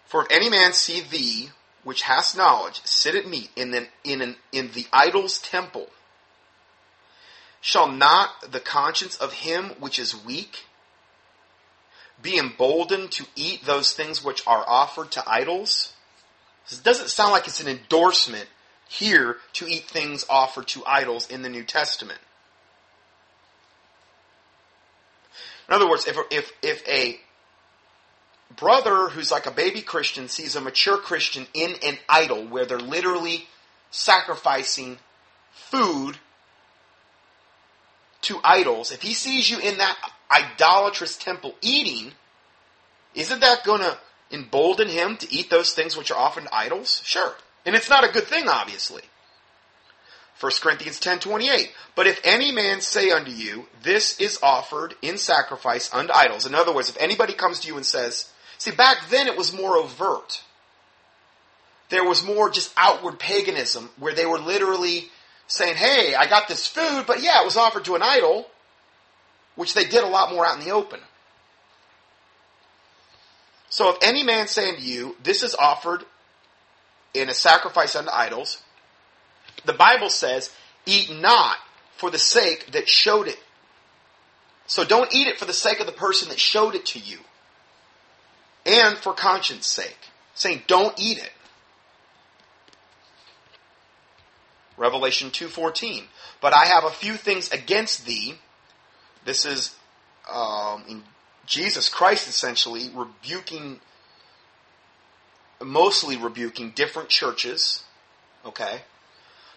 [0.07, 1.51] For if any man see thee
[1.83, 5.91] which hast knowledge, sit at meat in the, in, an, in the idol's temple,
[7.61, 10.65] shall not the conscience of him which is weak
[12.21, 15.93] be emboldened to eat those things which are offered to idols?
[16.71, 18.49] It doesn't sound like it's an endorsement
[18.89, 22.19] here to eat things offered to idols in the New Testament.
[25.69, 27.21] In other words, if, if, if a
[28.57, 32.79] brother who's like a baby Christian sees a mature Christian in an idol where they're
[32.79, 33.47] literally
[33.91, 34.99] sacrificing
[35.53, 36.17] food
[38.23, 39.97] to idols, if he sees you in that
[40.31, 42.13] idolatrous temple eating,
[43.15, 43.99] isn't that going to
[44.31, 47.01] embolden him to eat those things which are often idols?
[47.05, 47.35] Sure.
[47.65, 49.03] And it's not a good thing, obviously.
[50.41, 55.93] 1 Corinthians 10:28 But if any man say unto you this is offered in sacrifice
[55.93, 59.27] unto idols in other words if anybody comes to you and says see back then
[59.27, 60.43] it was more overt
[61.89, 65.11] there was more just outward paganism where they were literally
[65.49, 68.47] saying hey I got this food but yeah it was offered to an idol
[69.59, 71.01] which they did a lot more out in the open.
[73.71, 76.05] So if any man say unto you, This is offered
[77.13, 78.63] in a sacrifice unto idols,
[79.65, 80.55] the Bible says,
[80.87, 81.57] Eat not
[81.97, 83.41] for the sake that showed it.
[84.67, 87.19] So don't eat it for the sake of the person that showed it to you.
[88.65, 89.99] And for conscience sake.
[90.35, 91.33] Saying, don't eat it.
[94.79, 96.05] Revelation 2.14.
[96.41, 98.37] But I have a few things against thee.
[99.25, 99.75] This is
[100.33, 101.05] um,
[101.47, 103.81] Jesus Christ essentially rebuking,
[105.61, 107.85] mostly rebuking different churches.
[108.45, 108.83] Okay?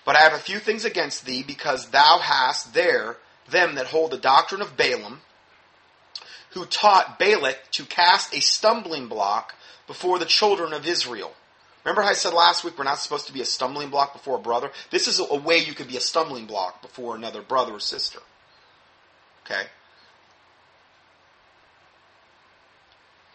[0.04, 3.18] But I have a few things against thee, because thou hast there
[3.50, 5.22] them that hold the doctrine of Balaam,
[6.52, 9.56] who taught Balak to cast a stumbling block
[9.88, 11.34] before the children of Israel.
[11.84, 14.38] Remember how I said last week we're not supposed to be a stumbling block before
[14.38, 14.72] a brother?
[14.92, 18.20] This is a way you could be a stumbling block before another brother or sister.
[19.46, 19.64] Okay?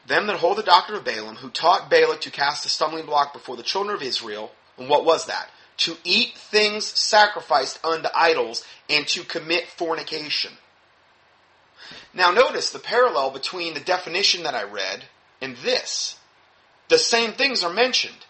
[0.06, 3.32] Them that hold the doctrine of Balaam, who taught Balak to cast a stumbling block
[3.32, 5.50] before the children of Israel, and what was that?
[5.78, 10.52] To eat things sacrificed unto idols, and to commit fornication.
[12.14, 15.04] Now notice the parallel between the definition that I read
[15.40, 16.18] and this.
[16.88, 18.25] The same things are mentioned.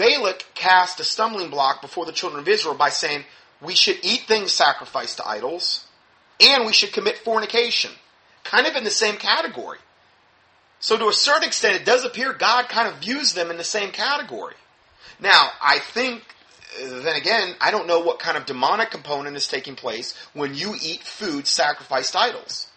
[0.00, 3.24] Balak cast a stumbling block before the children of Israel by saying,
[3.60, 5.86] we should eat things sacrificed to idols,
[6.40, 7.90] and we should commit fornication.
[8.42, 9.76] Kind of in the same category.
[10.78, 13.64] So to a certain extent, it does appear God kind of views them in the
[13.64, 14.54] same category.
[15.20, 16.22] Now, I think,
[16.82, 20.54] uh, then again, I don't know what kind of demonic component is taking place when
[20.54, 22.68] you eat food sacrificed to idols.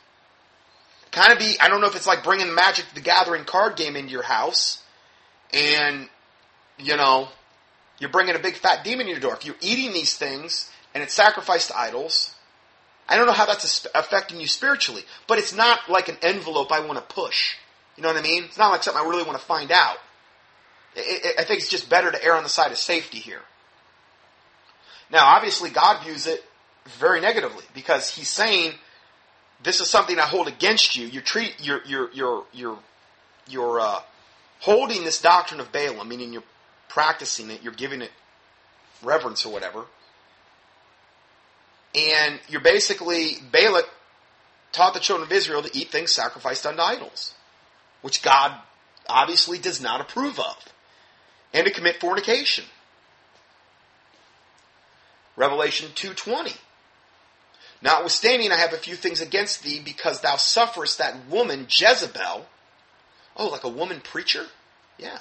[1.12, 3.96] Kind of be, I don't know if it's like bringing Magic the Gathering card game
[3.96, 4.84] into your house,
[5.54, 6.10] and
[6.78, 7.28] you know,
[8.00, 9.34] you're bringing a big fat demon in your door.
[9.34, 12.34] If you're eating these things and it's sacrificed to idols,
[13.08, 16.80] I don't know how that's affecting you spiritually, but it's not like an envelope I
[16.86, 17.56] want to push.
[17.96, 18.46] You know what I mean?
[18.46, 19.98] It's not like something I really want to find out.
[20.96, 23.42] I think it's just better to err on the side of safety here.
[25.12, 26.44] Now, obviously, God views it
[27.00, 28.74] very negatively because He's saying,
[29.64, 31.08] "This is something I hold against you.
[31.08, 32.80] You're treat, you're you're you're you're
[33.48, 34.02] you're uh,
[34.60, 36.44] holding this doctrine of Balaam, meaning you're
[36.94, 38.12] practicing it, you're giving it
[39.02, 39.86] reverence or whatever.
[41.96, 43.90] And you're basically, Balak
[44.72, 47.34] taught the children of Israel to eat things sacrificed unto idols,
[48.02, 48.60] which God
[49.08, 50.56] obviously does not approve of,
[51.54, 52.66] and to commit fornication.
[55.36, 56.56] Revelation 2.20
[57.82, 62.46] Notwithstanding, I have a few things against thee, because thou sufferest that woman Jezebel.
[63.36, 64.46] Oh, like a woman preacher?
[64.98, 65.20] Yeah.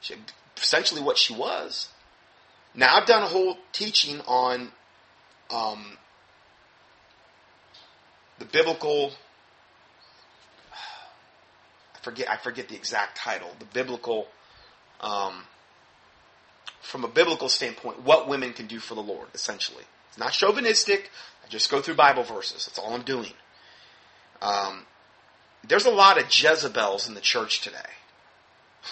[0.00, 0.14] She
[0.56, 1.88] essentially what she was.
[2.74, 4.72] Now I've done a whole teaching on
[5.50, 5.98] um,
[8.38, 9.12] the biblical.
[11.94, 12.28] I forget.
[12.28, 13.50] I forget the exact title.
[13.58, 14.28] The biblical,
[15.00, 15.44] um,
[16.80, 19.28] from a biblical standpoint, what women can do for the Lord.
[19.34, 21.10] Essentially, it's not chauvinistic.
[21.44, 22.66] I just go through Bible verses.
[22.66, 23.32] That's all I'm doing.
[24.42, 24.86] Um,
[25.66, 27.78] there's a lot of Jezebels in the church today.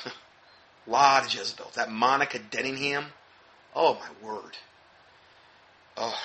[0.87, 1.75] Lot of Jezebels.
[1.75, 3.07] That Monica Denningham.
[3.75, 4.57] Oh, my word.
[5.97, 6.19] Oh.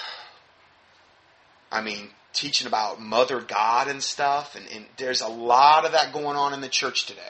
[1.71, 6.13] I mean, teaching about Mother God and stuff, and, and there's a lot of that
[6.13, 7.21] going on in the church today.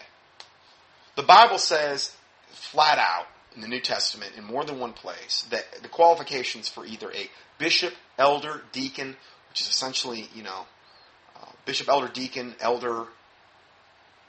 [1.16, 2.16] The Bible says
[2.50, 3.26] flat out
[3.56, 7.30] in the New Testament, in more than one place, that the qualifications for either a
[7.58, 9.16] bishop, elder, deacon,
[9.50, 10.66] which is essentially, you know,
[11.36, 13.06] uh, bishop, elder, deacon, elder,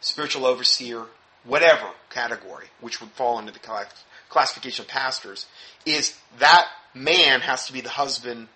[0.00, 1.04] spiritual overseer,
[1.48, 3.86] whatever category, which would fall into the
[4.28, 5.46] classification of pastors,
[5.84, 8.48] is that man has to be the husband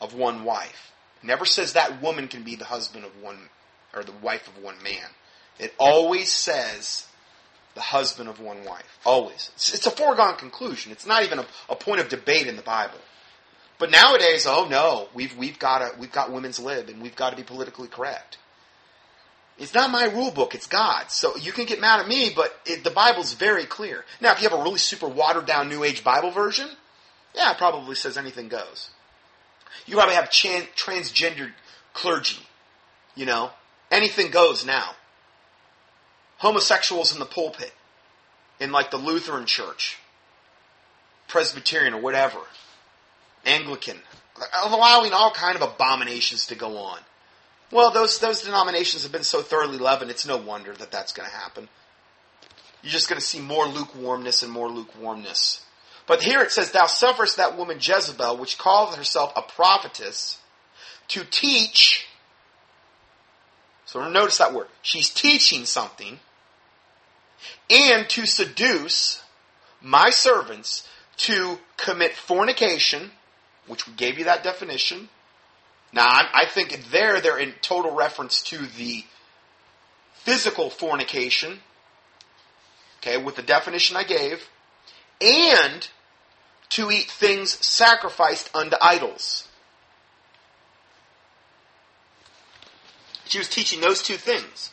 [0.00, 0.92] of one wife.
[1.22, 3.38] Never says that woman can be the husband of one,
[3.94, 5.06] or the wife of one man.
[5.58, 7.06] It always says
[7.74, 8.98] the husband of one wife.
[9.04, 9.50] Always.
[9.54, 10.92] It's, it's a foregone conclusion.
[10.92, 12.98] It's not even a, a point of debate in the Bible.
[13.78, 17.30] But nowadays, oh no, we've we've got to we've got women's lib and we've got
[17.30, 18.36] to be politically correct.
[19.60, 21.12] It's not my rule book, it's God's.
[21.12, 24.06] So you can get mad at me, but it, the Bible's very clear.
[24.18, 26.66] Now, if you have a really super watered down New Age Bible version,
[27.34, 28.88] yeah, it probably says anything goes.
[29.84, 31.52] You probably have chan- transgendered
[31.92, 32.40] clergy.
[33.14, 33.50] You know,
[33.90, 34.92] anything goes now.
[36.38, 37.72] Homosexuals in the pulpit,
[38.58, 39.98] in like the Lutheran church,
[41.28, 42.38] Presbyterian or whatever,
[43.44, 43.98] Anglican,
[44.64, 47.00] allowing all kind of abominations to go on.
[47.72, 51.28] Well, those those denominations have been so thoroughly leavened, it's no wonder that that's going
[51.28, 51.68] to happen.
[52.82, 55.64] You're just going to see more lukewarmness and more lukewarmness.
[56.06, 60.38] But here it says, Thou sufferest that woman Jezebel, which calleth herself a prophetess,
[61.08, 62.06] to teach
[63.84, 64.68] So notice that word.
[64.82, 66.20] She's teaching something
[67.68, 69.22] and to seduce
[69.80, 73.10] my servants to commit fornication,
[73.66, 75.08] which we gave you that definition.
[75.92, 79.04] Now, I, I think there they're in total reference to the
[80.14, 81.60] physical fornication,
[82.98, 84.48] okay, with the definition I gave,
[85.20, 85.88] and
[86.70, 89.48] to eat things sacrificed unto idols.
[93.26, 94.70] She was teaching those two things.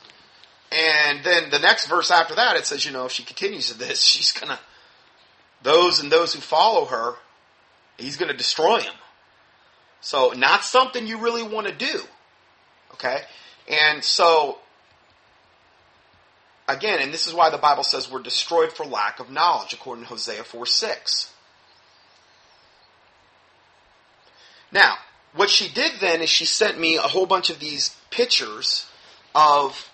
[0.72, 3.78] And then the next verse after that, it says, you know, if she continues to
[3.78, 4.60] this, she's going to,
[5.64, 7.16] those and those who follow her,
[7.98, 8.94] he's going to destroy them.
[10.02, 12.02] So, not something you really want to do.
[12.94, 13.22] Okay?
[13.68, 14.60] And so,
[16.68, 20.06] again, and this is why the Bible says we're destroyed for lack of knowledge, according
[20.06, 21.34] to Hosea 4 6.
[24.72, 24.98] Now,
[25.34, 28.88] what she did then is she sent me a whole bunch of these pictures
[29.36, 29.90] of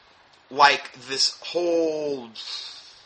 [0.50, 2.30] like this whole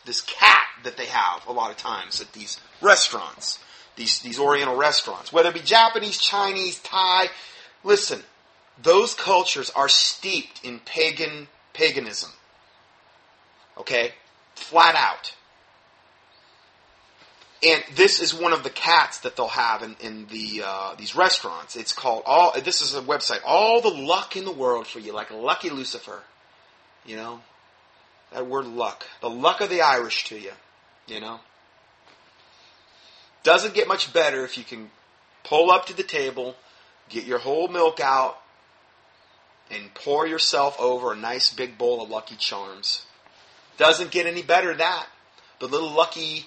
[0.04, 3.58] this cat that they have a lot of times at these restaurants,
[3.98, 7.28] these these Oriental restaurants, whether it be Japanese, Chinese, Thai.
[7.84, 8.22] Listen,
[8.82, 12.30] those cultures are steeped in pagan paganism.
[13.76, 14.12] Okay,
[14.54, 15.34] flat out.
[17.60, 21.16] And this is one of the cats that they'll have in, in the uh, these
[21.16, 21.74] restaurants.
[21.74, 22.52] It's called all.
[22.60, 23.40] This is a website.
[23.44, 26.22] All the luck in the world for you, like Lucky Lucifer.
[27.04, 27.40] You know,
[28.32, 30.52] that word luck, the luck of the Irish to you.
[31.08, 31.40] You know,
[33.42, 34.90] doesn't get much better if you can
[35.44, 36.56] pull up to the table,
[37.08, 38.38] get your whole milk out,
[39.70, 43.04] and pour yourself over a nice big bowl of Lucky Charms.
[43.76, 45.06] Doesn't get any better than that.
[45.60, 46.46] The little Lucky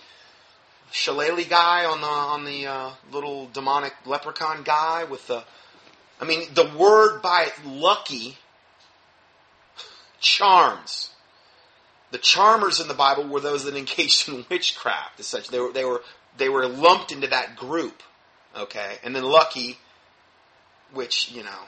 [0.91, 5.43] shillelagh guy on the on the uh, little demonic leprechaun guy with the
[6.19, 8.37] I mean the word by lucky
[10.19, 11.09] charms.
[12.11, 15.47] The charmers in the Bible were those that engaged in witchcraft as such.
[15.47, 16.01] They were they were
[16.37, 18.03] they were lumped into that group.
[18.55, 18.97] Okay?
[19.03, 19.77] And then lucky
[20.93, 21.59] which, you know,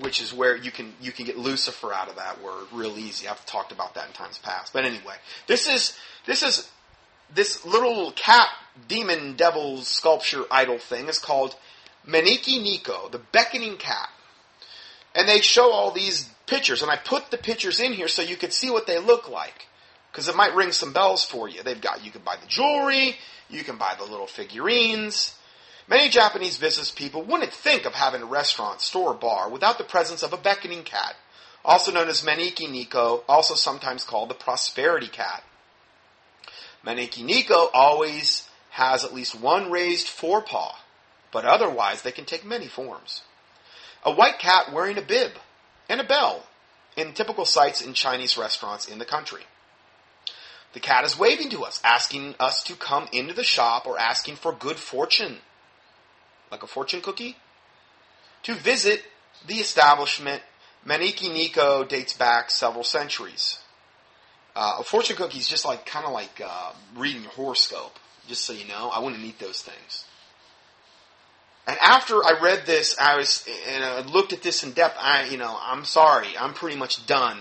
[0.00, 3.28] which is where you can you can get Lucifer out of that word real easy.
[3.28, 4.72] I've talked about that in times past.
[4.72, 5.14] But anyway,
[5.46, 5.96] this is
[6.26, 6.70] this is
[7.34, 8.48] this little cat
[8.88, 11.56] demon devil sculpture idol thing is called
[12.06, 14.10] Maneki Neko, the beckoning cat.
[15.14, 18.36] And they show all these pictures, and I put the pictures in here so you
[18.36, 19.66] could see what they look like.
[20.16, 21.62] Because it might ring some bells for you.
[21.62, 23.16] They've got you can buy the jewelry,
[23.50, 25.36] you can buy the little figurines,
[25.88, 29.84] Many Japanese business people wouldn't think of having a restaurant, store, or bar without the
[29.84, 31.14] presence of a beckoning cat,
[31.64, 35.44] also known as Maneki Neko, also sometimes called the prosperity cat.
[36.84, 40.74] Maneki Neko always has at least one raised forepaw,
[41.30, 43.22] but otherwise they can take many forms.
[44.04, 45.32] A white cat wearing a bib
[45.88, 46.46] and a bell
[46.96, 49.42] in typical sights in Chinese restaurants in the country.
[50.76, 54.36] The cat is waving to us, asking us to come into the shop or asking
[54.36, 55.38] for good fortune
[56.50, 57.38] like a fortune cookie,
[58.42, 59.02] to visit
[59.46, 60.42] the establishment.
[60.86, 63.58] Maneki Neko dates back several centuries.
[64.54, 67.98] Uh, a fortune cookie is just like kind of like uh, reading your horoscope.
[68.28, 70.04] Just so you know, I wouldn't eat those things.
[71.66, 74.98] And after I read this, I was and I looked at this in depth.
[75.00, 77.38] I, you know, I'm sorry, I'm pretty much done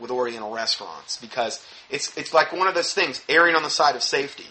[0.00, 3.96] with Oriental restaurants because it's it's like one of those things, erring on the side
[3.96, 4.46] of safety.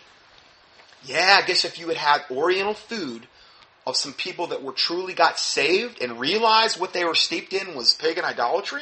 [1.03, 3.27] Yeah, I guess if you had had Oriental food
[3.85, 7.75] of some people that were truly got saved and realized what they were steeped in
[7.75, 8.81] was pagan idolatry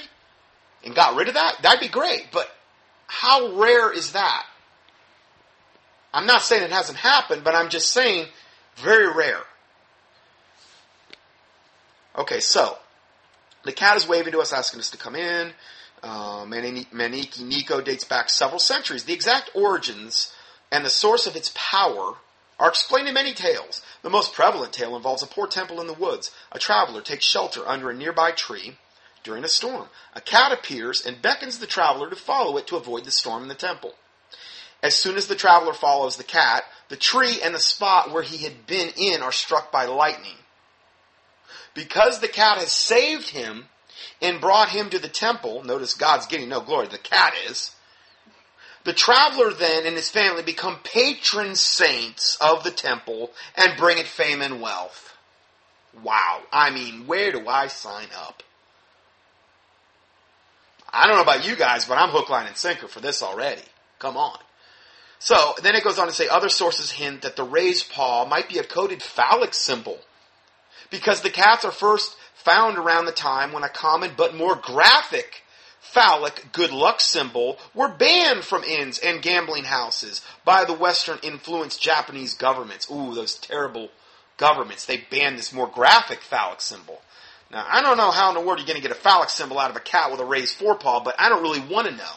[0.86, 2.28] and got rid of that, that'd be great.
[2.32, 2.50] But
[3.08, 4.46] how rare is that?
[6.14, 8.28] I'm not saying it hasn't happened, but I'm just saying
[8.78, 9.42] very rare.
[12.18, 12.78] Okay, so
[13.64, 15.52] the cat is waving to us, asking us to come in.
[16.04, 19.06] Uh, Maneki Neko dates back several centuries.
[19.06, 20.34] The exact origins
[20.70, 22.16] and the source of its power
[22.60, 23.82] are explained in many tales.
[24.02, 26.32] The most prevalent tale involves a poor temple in the woods.
[26.52, 28.78] A traveler takes shelter under a nearby tree
[29.24, 29.88] during a storm.
[30.14, 33.50] A cat appears and beckons the traveler to follow it to avoid the storm in
[33.50, 33.94] the temple.
[34.84, 38.44] As soon as the traveler follows the cat, the tree and the spot where he
[38.44, 40.36] had been in are struck by lightning.
[41.74, 43.70] Because the cat has saved him
[44.24, 47.72] and brought him to the temple, notice God's getting no glory, the cat is,
[48.86, 54.08] the traveler then and his family become patron saints of the temple and bring it
[54.08, 55.16] fame and wealth.
[56.02, 56.42] Wow.
[56.52, 58.42] I mean, where do I sign up?
[60.92, 63.62] I don't know about you guys, but I'm hook, line, and sinker for this already.
[64.00, 64.38] Come on.
[65.20, 68.50] So then it goes on to say other sources hint that the raised paw might
[68.50, 70.00] be a coded phallic symbol
[70.94, 75.42] because the cats are first found around the time when a common but more graphic
[75.80, 81.82] phallic good luck symbol were banned from inns and gambling houses by the Western influenced
[81.82, 82.88] Japanese governments.
[82.92, 83.90] Ooh, those terrible
[84.38, 84.86] governments.
[84.86, 87.02] They banned this more graphic phallic symbol.
[87.50, 89.58] Now, I don't know how in the world you're going to get a phallic symbol
[89.58, 92.14] out of a cat with a raised forepaw, but I don't really want to know.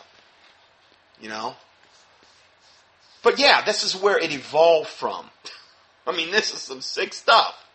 [1.18, 1.56] You know?
[3.22, 5.30] But yeah, this is where it evolved from.
[6.06, 7.65] I mean, this is some sick stuff.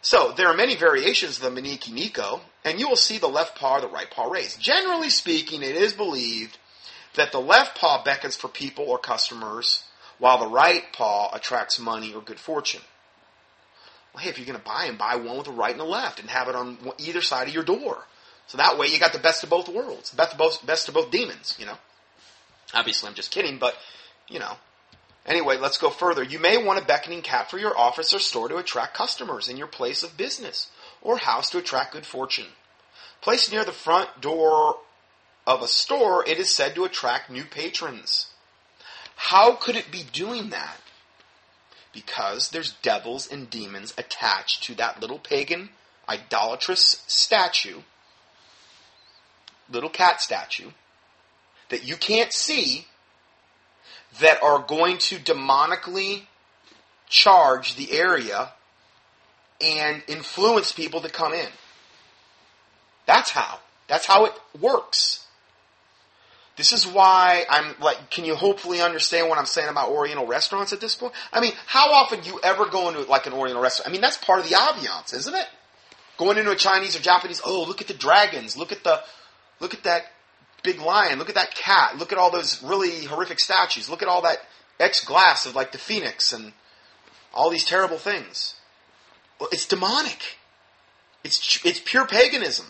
[0.00, 3.58] So, there are many variations of the Maneki Neko, and you will see the left
[3.58, 4.60] paw or the right paw raised.
[4.60, 6.56] Generally speaking, it is believed
[7.14, 9.84] that the left paw beckons for people or customers,
[10.18, 12.82] while the right paw attracts money or good fortune.
[14.14, 15.84] Well, hey, if you're going to buy and buy one with a right and a
[15.84, 18.04] left and have it on either side of your door.
[18.46, 20.94] So that way you got the best of both worlds, best of both, best of
[20.94, 21.76] both demons, you know.
[22.72, 23.76] Obviously, I'm just kidding, but,
[24.28, 24.56] you know,
[25.28, 26.22] Anyway, let's go further.
[26.22, 29.58] You may want a beckoning cat for your office or store to attract customers in
[29.58, 30.70] your place of business
[31.02, 32.46] or house to attract good fortune.
[33.20, 34.78] Placed near the front door
[35.46, 38.30] of a store, it is said to attract new patrons.
[39.16, 40.78] How could it be doing that?
[41.92, 45.70] Because there's devils and demons attached to that little pagan
[46.08, 47.82] idolatrous statue,
[49.68, 50.70] little cat statue,
[51.68, 52.86] that you can't see
[54.20, 56.22] that are going to demonically
[57.08, 58.50] charge the area
[59.60, 61.48] and influence people to come in.
[63.06, 63.58] That's how.
[63.88, 65.24] That's how it works.
[66.56, 70.72] This is why I'm like, can you hopefully understand what I'm saying about Oriental restaurants
[70.72, 71.12] at this point?
[71.32, 73.88] I mean, how often do you ever go into like an Oriental restaurant?
[73.88, 75.46] I mean, that's part of the ambiance, isn't it?
[76.16, 79.00] Going into a Chinese or Japanese, oh, look at the dragons, look at the,
[79.60, 80.06] look at that
[80.72, 81.18] big lion.
[81.18, 81.96] Look at that cat.
[81.96, 83.88] Look at all those really horrific statues.
[83.88, 84.38] Look at all that
[84.78, 86.52] X glass of like the phoenix and
[87.32, 88.54] all these terrible things.
[89.40, 90.36] Well, it's demonic.
[91.24, 92.66] It's it's pure paganism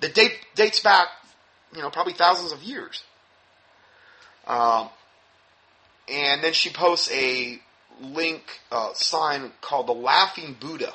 [0.00, 1.06] that date, dates back,
[1.74, 3.04] you know, probably thousands of years.
[4.46, 4.88] Um,
[6.08, 7.60] and then she posts a
[8.00, 8.42] link
[8.72, 10.92] uh, sign called the Laughing Buddha.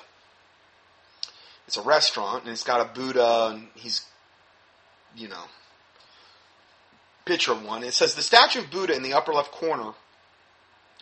[1.68, 4.06] It's a restaurant and it's got a Buddha and he's,
[5.16, 5.44] you know,
[7.28, 7.84] picture one.
[7.84, 9.92] It says the statue of Buddha in the upper left corner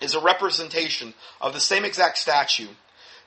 [0.02, 2.68] is a representation of the same exact statue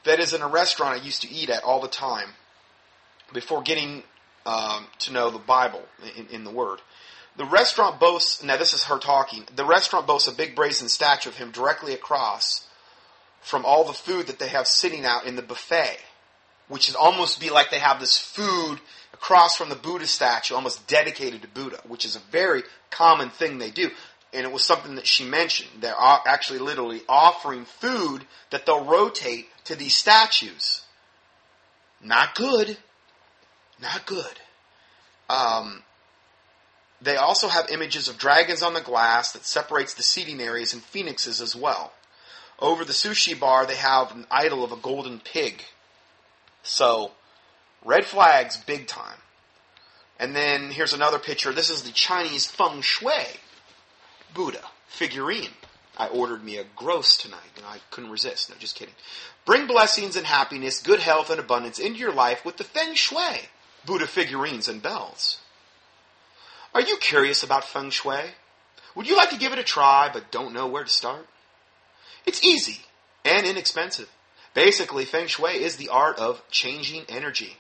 [0.05, 2.30] that is in a restaurant I used to eat at all the time
[3.32, 4.03] before getting
[4.44, 5.82] um, to know the Bible
[6.16, 6.80] in, in the Word.
[7.36, 11.30] The restaurant boasts, now this is her talking, the restaurant boasts a big brazen statue
[11.30, 12.66] of him directly across
[13.40, 15.99] from all the food that they have sitting out in the buffet,
[16.66, 18.80] which is almost be like they have this food
[19.12, 23.59] across from the Buddha statue, almost dedicated to Buddha, which is a very common thing
[23.59, 23.90] they do.
[24.32, 25.80] And it was something that she mentioned.
[25.80, 30.82] They're actually literally offering food that they'll rotate to these statues.
[32.02, 32.76] Not good.
[33.80, 34.38] Not good.
[35.30, 35.82] Um,
[37.00, 40.82] they also have images of dragons on the glass that separates the seating areas and
[40.82, 41.92] phoenixes as well.
[42.59, 45.64] Over the sushi bar, they have an idol of a golden pig.
[46.62, 47.12] So,
[47.85, 49.18] red flags big time.
[50.18, 51.53] And then here's another picture.
[51.53, 53.24] This is the Chinese feng shui
[54.35, 55.51] Buddha figurine.
[55.97, 58.51] I ordered me a gross tonight and I couldn't resist.
[58.51, 58.95] No, just kidding.
[59.45, 63.49] Bring blessings and happiness, good health and abundance into your life with the feng shui
[63.85, 65.39] Buddha figurines and bells.
[66.74, 68.20] Are you curious about feng shui?
[68.95, 71.26] Would you like to give it a try but don't know where to start?
[72.26, 72.81] It's easy
[73.24, 74.11] and inexpensive.
[74.55, 77.57] Basically, feng shui is the art of changing energy.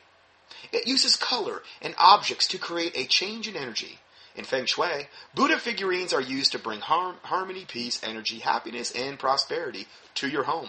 [0.72, 3.98] It uses color and objects to create a change in energy.
[4.36, 9.86] In Feng Shui, Buddha figurines are used to bring harmony, peace, energy, happiness, and prosperity
[10.14, 10.68] to your home.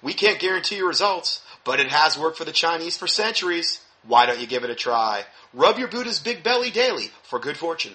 [0.00, 3.80] We can't guarantee your results, but it has worked for the Chinese for centuries.
[4.06, 5.24] Why don't you give it a try?
[5.52, 7.94] Rub your Buddha's big belly daily for good fortune.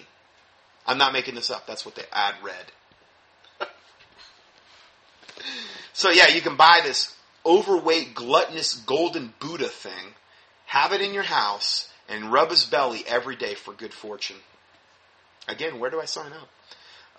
[0.86, 1.66] I'm not making this up.
[1.66, 2.72] That's what the ad read.
[5.92, 10.14] so yeah, you can buy this overweight, gluttonous golden Buddha thing
[10.70, 14.36] have it in your house and rub his belly every day for good fortune.
[15.48, 16.48] Again, where do I sign up?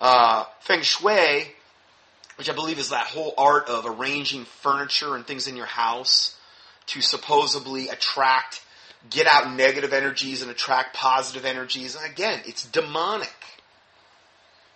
[0.00, 1.52] Uh, Feng Shui,
[2.36, 6.34] which I believe is that whole art of arranging furniture and things in your house
[6.86, 8.62] to supposedly attract,
[9.10, 11.94] get out negative energies and attract positive energies.
[11.94, 13.28] And again, it's demonic.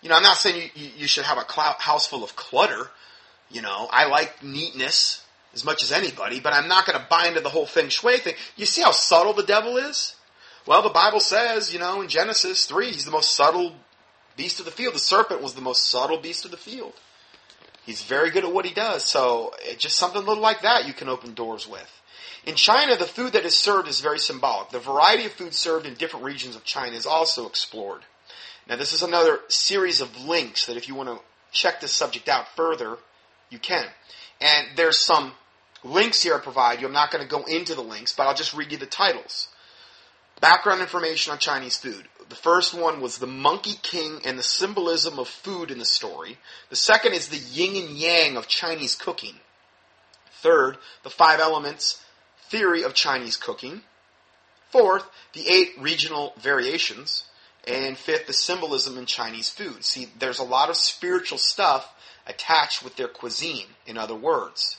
[0.03, 2.91] You know, I'm not saying you, you should have a house full of clutter.
[3.51, 5.26] You know, I like neatness
[5.57, 8.19] as much as anybody, but I'm not going to buy into the whole feng shui
[8.19, 8.35] thing.
[8.57, 10.15] You see how subtle the devil is?
[10.67, 13.75] Well, the Bible says, you know, in Genesis 3, he's the most subtle
[14.37, 14.95] beast of the field.
[14.95, 16.93] The serpent was the most subtle beast of the field.
[17.85, 19.05] He's very good at what he does.
[19.05, 21.91] So just something a little like that you can open doors with.
[22.45, 24.71] In China, the food that is served is very symbolic.
[24.71, 28.03] The variety of food served in different regions of China is also explored.
[28.69, 32.29] Now, this is another series of links that if you want to check this subject
[32.29, 32.99] out further,
[33.51, 33.87] you can.
[34.41, 35.33] And there's some
[35.87, 36.87] links here I provide you.
[36.87, 39.49] I'm not going to go into the links, but I'll just read you the titles.
[40.41, 42.09] Background information on Chinese food.
[42.29, 46.39] The first one was the Monkey King and the symbolism of food in the story.
[46.69, 49.37] The second is the yin and yang of Chinese cooking.
[50.33, 52.03] Third, the five elements
[52.49, 53.83] theory of Chinese cooking.
[54.71, 57.25] Fourth, the eight regional variations.
[57.67, 59.85] And fifth, the symbolism in Chinese food.
[59.85, 61.93] See, there's a lot of spiritual stuff
[62.27, 64.79] attached with their cuisine, in other words.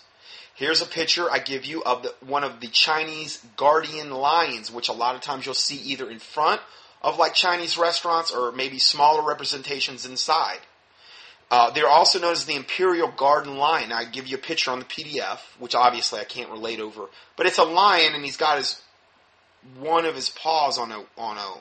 [0.57, 4.89] Here's a picture I give you of the, one of the Chinese guardian lions, which
[4.89, 6.61] a lot of times you'll see either in front
[7.03, 10.57] of like Chinese restaurants or maybe smaller representations inside.
[11.51, 13.91] Uh, they're also known as the Imperial Guardian Lion.
[13.91, 17.05] I give you a picture on the PDF, which obviously I can't relate over,
[17.35, 18.81] but it's a lion and he's got his
[19.79, 21.53] one of his paws on a on a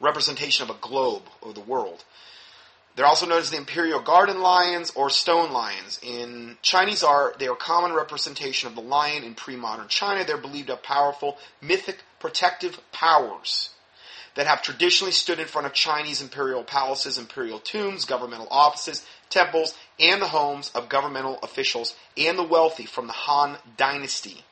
[0.00, 2.04] representation of a globe of the world.
[2.98, 6.00] They're also known as the imperial guardian lions or stone lions.
[6.02, 10.24] In Chinese art, they are a common representation of the lion in pre-modern China.
[10.24, 13.70] They're believed to have powerful, mythic, protective powers
[14.34, 19.76] that have traditionally stood in front of Chinese imperial palaces, imperial tombs, governmental offices, temples,
[20.00, 24.44] and the homes of governmental officials and the wealthy from the Han Dynasty.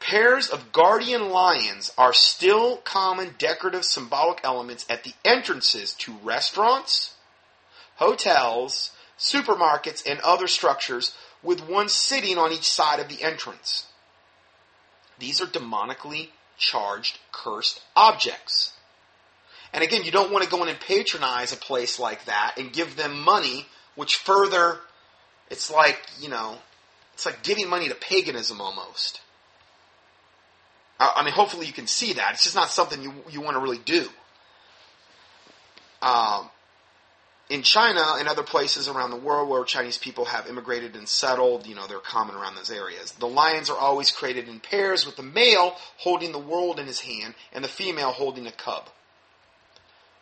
[0.00, 7.14] Pairs of guardian lions are still common decorative symbolic elements at the entrances to restaurants,
[7.96, 13.86] hotels, supermarkets, and other structures, with one sitting on each side of the entrance.
[15.18, 16.28] These are demonically
[16.58, 18.72] charged, cursed objects.
[19.72, 22.72] And again, you don't want to go in and patronize a place like that and
[22.72, 24.78] give them money, which further,
[25.50, 26.58] it's like, you know,
[27.14, 29.20] it's like giving money to paganism almost.
[30.98, 32.32] I mean, hopefully you can see that.
[32.32, 34.08] It's just not something you you want to really do.
[36.02, 36.48] Um,
[37.48, 41.66] in China and other places around the world where Chinese people have immigrated and settled,
[41.66, 43.12] you know, they're common around those areas.
[43.12, 47.00] The lions are always created in pairs with the male holding the world in his
[47.00, 48.88] hand and the female holding a cub.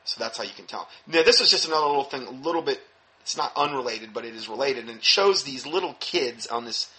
[0.05, 0.87] So that's how you can tell.
[1.07, 2.81] Now, this is just another little thing, a little bit,
[3.23, 6.91] it's not unrelated, but it is related, and it shows these little kids on this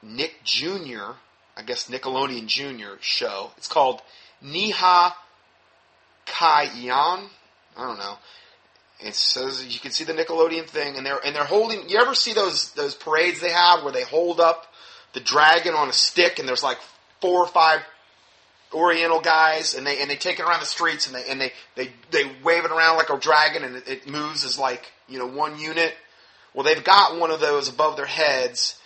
[0.00, 1.14] Nick Jr.
[1.56, 3.52] I guess Nickelodeon Junior show.
[3.56, 4.02] It's called
[4.42, 5.12] Ni Hao
[6.26, 7.28] Kai-Lan.
[7.76, 8.16] I don't know.
[9.00, 11.88] It says you can see the Nickelodeon thing, and they're and they're holding.
[11.88, 14.72] You ever see those those parades they have where they hold up
[15.12, 16.78] the dragon on a stick, and there's like
[17.20, 17.80] four or five
[18.72, 21.52] Oriental guys, and they and they take it around the streets, and they and they
[21.76, 25.18] they, they wave it around like a dragon, and it, it moves as like you
[25.18, 25.94] know one unit.
[26.52, 28.78] Well, they've got one of those above their heads,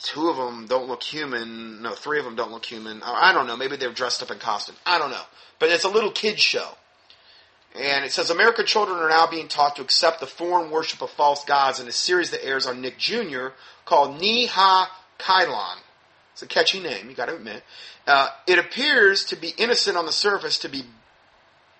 [0.00, 1.82] two of them don't look human.
[1.82, 3.02] No, three of them don't look human.
[3.04, 3.56] I don't know.
[3.56, 4.76] Maybe they're dressed up in costume.
[4.86, 5.22] I don't know.
[5.58, 6.68] But it's a little kids show.
[7.78, 11.10] And it says American children are now being taught to accept the foreign worship of
[11.10, 13.48] false gods in a series that airs on Nick Jr.
[13.84, 14.86] called Ni Hao
[15.18, 15.78] Kai-Lan.
[16.32, 17.62] It's a catchy name, you got to admit.
[18.06, 20.84] Uh, it appears to be innocent on the surface, to be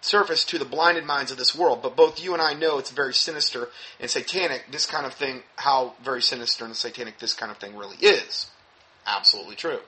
[0.00, 1.82] surface to the blinded minds of this world.
[1.82, 3.68] But both you and I know it's very sinister
[4.00, 7.76] and satanic, this kind of thing, how very sinister and satanic this kind of thing
[7.76, 8.46] really is.
[9.06, 9.80] Absolutely true.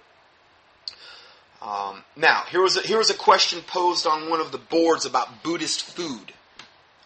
[1.62, 5.04] Um, now, here was, a, here was a question posed on one of the boards
[5.04, 6.32] about Buddhist food.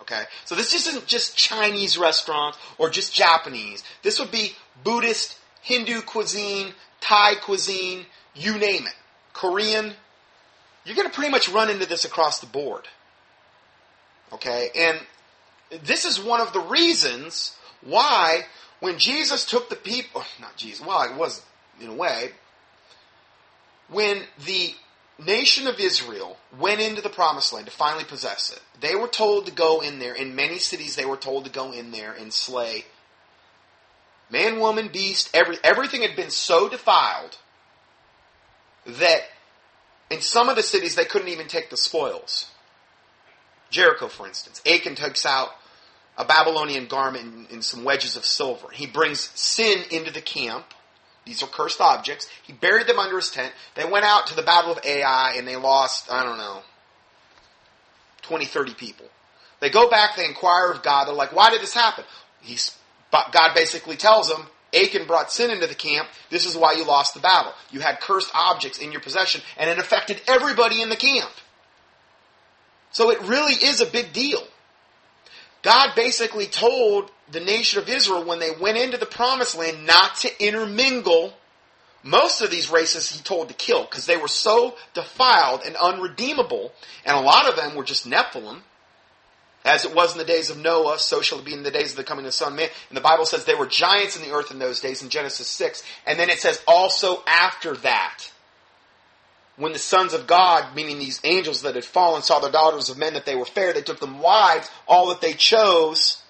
[0.00, 0.24] Okay?
[0.44, 3.82] So this isn't just Chinese restaurants or just Japanese.
[4.02, 4.52] This would be
[4.84, 8.94] Buddhist, Hindu cuisine, Thai cuisine, you name it.
[9.32, 9.94] Korean,
[10.84, 12.86] you're going to pretty much run into this across the board.
[14.32, 14.70] Okay?
[14.76, 15.00] And
[15.82, 18.42] this is one of the reasons why
[18.80, 21.42] when Jesus took the people, oh, not Jesus, well, it was
[21.80, 22.30] in a way,
[23.88, 24.74] when the
[25.24, 29.46] nation of Israel went into the promised land to finally possess it, they were told
[29.46, 30.14] to go in there.
[30.14, 32.84] In many cities, they were told to go in there and slay
[34.30, 37.38] man, woman, beast, every, everything had been so defiled
[38.84, 39.20] that
[40.10, 42.50] in some of the cities, they couldn't even take the spoils.
[43.70, 44.62] Jericho, for instance.
[44.66, 45.50] Achan takes out
[46.16, 48.68] a Babylonian garment and, some wedges of silver.
[48.72, 50.66] He brings sin into the camp.
[51.24, 52.28] These are cursed objects.
[52.42, 53.52] He buried them under his tent.
[53.74, 56.60] They went out to the Battle of Ai and they lost, I don't know,
[58.22, 59.06] 20, 30 people.
[59.60, 61.06] They go back, they inquire of God.
[61.06, 62.04] They're like, why did this happen?
[62.42, 62.76] He's,
[63.10, 66.08] God basically tells them, Achan brought sin into the camp.
[66.30, 67.52] This is why you lost the battle.
[67.70, 71.30] You had cursed objects in your possession, and it affected everybody in the camp.
[72.92, 74.42] So it really is a big deal.
[75.62, 80.16] God basically told the nation of Israel when they went into the promised land not
[80.16, 81.34] to intermingle.
[82.02, 86.72] Most of these races he told to kill because they were so defiled and unredeemable,
[87.06, 88.60] and a lot of them were just Nephilim.
[89.64, 91.92] As it was in the days of Noah, so shall it be in the days
[91.92, 92.68] of the coming of the Son of Man.
[92.90, 95.46] And the Bible says they were giants in the earth in those days in Genesis
[95.46, 95.82] 6.
[96.06, 98.30] And then it says also after that
[99.56, 102.98] when the sons of God, meaning these angels that had fallen, saw the daughters of
[102.98, 106.22] men that they were fair, they took them wives, all that they chose,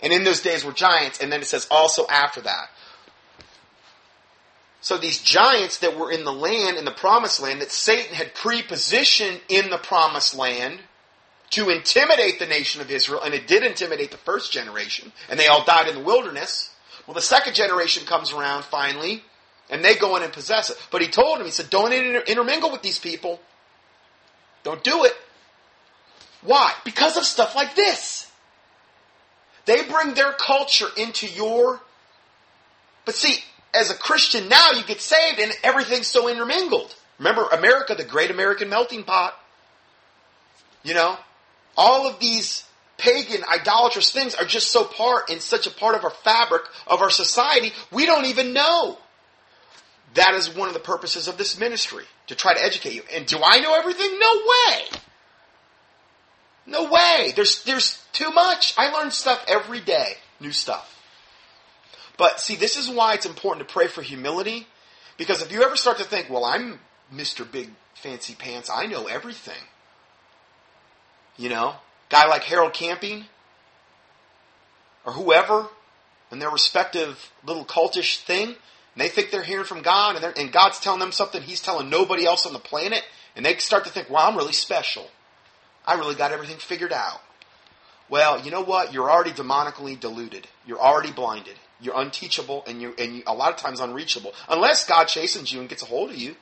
[0.00, 2.70] and in those days were giants, and then it says also after that.
[4.80, 8.34] So these giants that were in the land, in the promised land, that Satan had
[8.34, 10.80] prepositioned in the promised land
[11.50, 15.46] to intimidate the nation of Israel, and it did intimidate the first generation, and they
[15.46, 16.74] all died in the wilderness.
[17.06, 19.22] Well, the second generation comes around finally,
[19.70, 20.76] and they go in and possess it.
[20.90, 23.40] But he told him, he said, don't inter- intermingle with these people.
[24.62, 25.14] Don't do it.
[26.42, 26.72] Why?
[26.84, 28.30] Because of stuff like this.
[29.64, 31.80] They bring their culture into your.
[33.04, 33.42] But see,
[33.74, 36.94] as a Christian now, you get saved and everything's so intermingled.
[37.18, 39.34] Remember America, the great American melting pot?
[40.82, 41.18] You know,
[41.78, 42.64] all of these
[42.98, 47.00] pagan, idolatrous things are just so part and such a part of our fabric of
[47.00, 48.98] our society, we don't even know.
[50.14, 53.02] That is one of the purposes of this ministry, to try to educate you.
[53.14, 54.18] And do I know everything?
[54.18, 54.84] No way!
[56.66, 57.32] No way!
[57.36, 58.74] There's, there's too much.
[58.76, 60.96] I learn stuff every day, new stuff.
[62.16, 64.66] But see, this is why it's important to pray for humility,
[65.16, 66.80] because if you ever start to think, well, I'm
[67.14, 67.50] Mr.
[67.50, 69.62] Big Fancy Pants, I know everything.
[71.38, 71.76] You know,
[72.10, 73.24] guy like Harold Camping,
[75.06, 75.68] or whoever,
[76.30, 78.56] in their respective little cultish thing, and
[78.96, 82.26] they think they're hearing from God, and, and God's telling them something He's telling nobody
[82.26, 83.04] else on the planet,
[83.36, 85.08] and they start to think, "Wow, I'm really special.
[85.86, 87.22] I really got everything figured out.
[88.10, 88.92] Well, you know what?
[88.92, 90.46] You're already demonically deluded.
[90.66, 91.54] You're already blinded.
[91.80, 95.60] You're unteachable, and you and you, a lot of times unreachable, unless God chastens you
[95.60, 96.36] and gets a hold of you.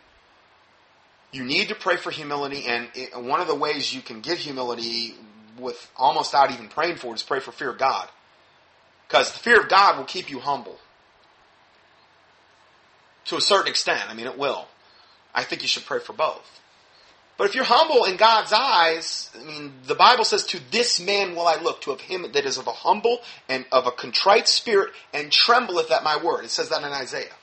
[1.33, 4.39] You need to pray for humility, and it, one of the ways you can get
[4.39, 5.15] humility
[5.59, 8.09] with almost not even praying for it is pray for fear of God,
[9.09, 10.79] because the fear of God will keep you humble
[13.27, 14.09] to a certain extent.
[14.09, 14.67] I mean, it will.
[15.35, 16.61] I think you should pray for both.
[17.37, 21.35] But if you're humble in God's eyes, I mean, the Bible says, To this man
[21.35, 24.49] will I look, to of him that is of a humble and of a contrite
[24.49, 26.45] spirit, and trembleth at my word.
[26.45, 27.35] It says that in Isaiah.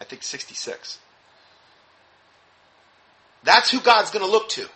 [0.00, 0.98] I think 66.
[3.44, 4.66] That's who God's going to look to.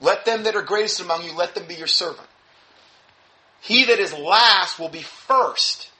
[0.00, 2.28] Let them that are greatest among you, let them be your servant.
[3.60, 5.90] He that is last will be first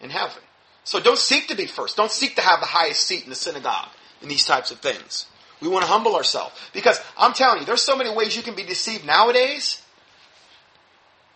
[0.00, 0.42] in heaven.
[0.84, 1.96] So don't seek to be first.
[1.96, 3.88] Don't seek to have the highest seat in the synagogue
[4.22, 5.26] in these types of things.
[5.60, 6.54] We want to humble ourselves.
[6.72, 9.82] Because I'm telling you, there's so many ways you can be deceived nowadays.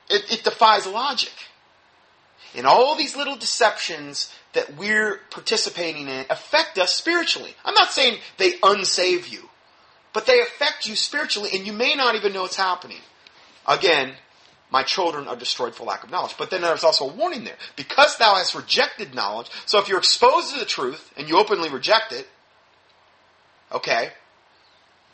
[0.08, 1.32] It, it defies logic.
[2.54, 7.54] And all these little deceptions that we're participating in affect us spiritually.
[7.64, 9.48] I'm not saying they unsave you,
[10.12, 13.00] but they affect you spiritually, and you may not even know it's happening.
[13.66, 14.14] Again,
[14.70, 16.34] my children are destroyed for lack of knowledge.
[16.38, 17.56] But then there's also a warning there.
[17.76, 21.68] Because thou hast rejected knowledge, so if you're exposed to the truth and you openly
[21.68, 22.26] reject it,
[23.70, 24.10] okay,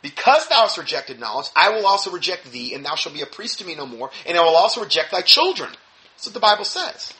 [0.01, 3.25] because thou hast rejected knowledge, I will also reject thee, and thou shalt be a
[3.25, 5.69] priest to me no more, and I will also reject thy children.
[6.15, 7.13] That's what the Bible says.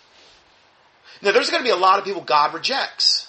[1.21, 3.28] Now there's going to be a lot of people God rejects.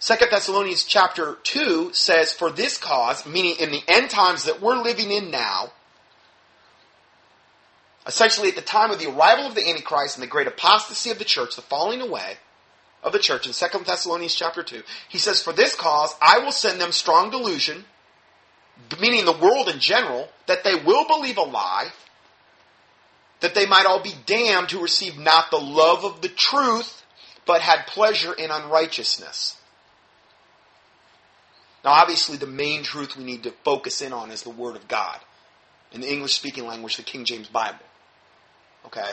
[0.00, 4.82] Second Thessalonians chapter 2 says, For this cause, meaning in the end times that we're
[4.82, 5.72] living in now,
[8.06, 11.18] essentially at the time of the arrival of the Antichrist and the great apostasy of
[11.18, 12.38] the church, the falling away
[13.02, 16.50] of the church in 2 Thessalonians chapter 2, he says, For this cause I will
[16.50, 17.84] send them strong delusion,
[18.98, 21.90] meaning the world in general, that they will believe a lie,
[23.40, 27.04] that they might all be damned who received not the love of the truth,
[27.44, 29.58] but had pleasure in unrighteousness.
[31.84, 34.86] Now, obviously, the main truth we need to focus in on is the Word of
[34.88, 35.18] God.
[35.92, 37.84] In the English speaking language, the King James Bible.
[38.86, 39.10] Okay?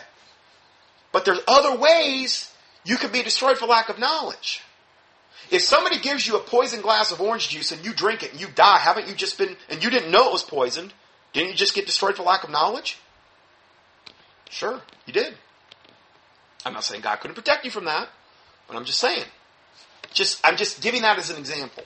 [1.11, 2.51] But there's other ways
[2.83, 4.61] you could be destroyed for lack of knowledge.
[5.49, 8.41] If somebody gives you a poison glass of orange juice and you drink it and
[8.41, 10.93] you die, haven't you just been, and you didn't know it was poisoned,
[11.33, 12.97] didn't you just get destroyed for lack of knowledge?
[14.49, 15.35] Sure, you did.
[16.65, 18.09] I'm not saying God couldn't protect you from that,
[18.67, 19.23] but I'm just saying.
[20.13, 21.83] Just, I'm just giving that as an example.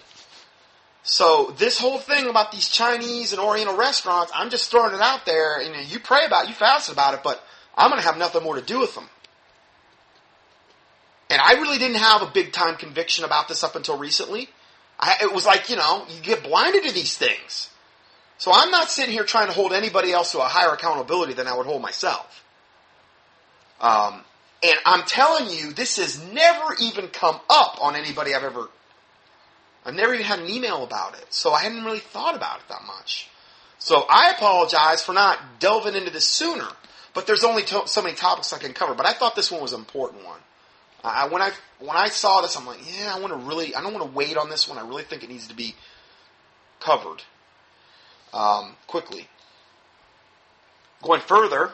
[1.03, 5.25] So this whole thing about these Chinese and Oriental restaurants, I'm just throwing it out
[5.25, 5.59] there.
[5.59, 7.43] and you pray about it, you fast about it, but
[7.75, 9.09] I'm going to have nothing more to do with them.
[11.29, 14.49] And I really didn't have a big time conviction about this up until recently.
[14.99, 17.69] I, it was like, you know, you get blinded to these things.
[18.37, 21.47] So I'm not sitting here trying to hold anybody else to a higher accountability than
[21.47, 22.43] I would hold myself.
[23.79, 24.21] Um,
[24.63, 28.67] and I'm telling you, this has never even come up on anybody I've ever.
[29.85, 32.67] I've never even had an email about it, so I hadn't really thought about it
[32.69, 33.29] that much.
[33.79, 36.67] So I apologize for not delving into this sooner.
[37.13, 38.93] But there's only to- so many topics I can cover.
[38.93, 40.39] But I thought this one was an important one.
[41.03, 43.81] I, when I when I saw this, I'm like, yeah, I want to really, I
[43.81, 44.77] don't want to wait on this one.
[44.77, 45.75] I really think it needs to be
[46.79, 47.23] covered
[48.33, 49.27] um, quickly.
[51.01, 51.71] Going further,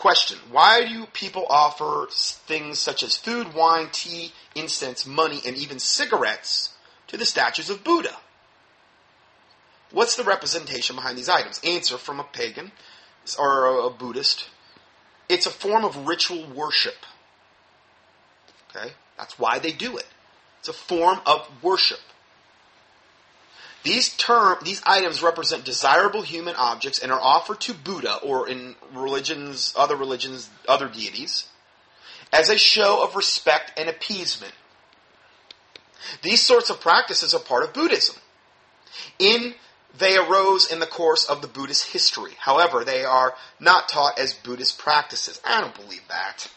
[0.00, 5.78] question: Why do people offer things such as food, wine, tea, incense, money, and even
[5.78, 6.70] cigarettes
[7.06, 8.16] to the statues of Buddha?
[9.92, 11.60] What's the representation behind these items?
[11.64, 12.72] Answer from a pagan
[13.38, 14.48] or a Buddhist.
[15.28, 17.06] It's a form of ritual worship.
[18.70, 18.92] Okay?
[19.18, 20.06] That's why they do it.
[20.60, 22.00] It's a form of worship.
[23.82, 28.76] These term these items represent desirable human objects and are offered to Buddha or in
[28.92, 31.48] religions other religions other deities
[32.32, 34.52] as a show of respect and appeasement.
[36.22, 38.16] These sorts of practices are part of Buddhism.
[39.18, 39.54] In
[39.96, 42.32] they arose in the course of the Buddhist history.
[42.38, 45.40] However, they are not taught as Buddhist practices.
[45.44, 46.48] I don't believe that.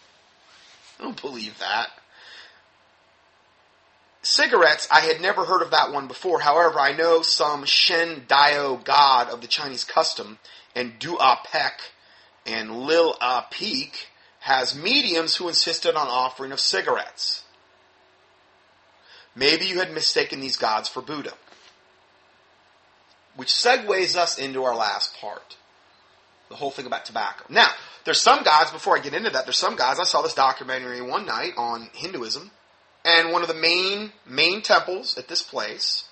[1.00, 1.90] I don't believe that.
[4.24, 6.40] Cigarettes, I had never heard of that one before.
[6.40, 10.40] However, I know some Shen Dao god of the Chinese custom
[10.76, 11.80] and Du A Pek
[12.46, 14.08] and Lil A Peak
[14.40, 17.44] has mediums who insisted on offering of cigarettes.
[19.36, 21.34] Maybe you had mistaken these gods for Buddha
[23.36, 25.58] which segues us into our last part.
[26.50, 27.46] The whole thing about tobacco.
[27.50, 27.70] Now,
[28.06, 31.02] there's some guys, before I get into that, there's some guys, I saw this documentary
[31.02, 32.52] one night on Hinduism,
[33.06, 36.06] and one of the main, main temples at this place,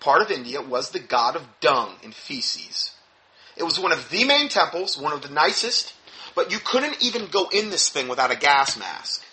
[0.00, 2.92] part of India, was the god of dung and feces.
[3.56, 5.94] It was one of the main temples, one of the nicest,
[6.34, 9.24] but you couldn't even go in this thing without a gas mask.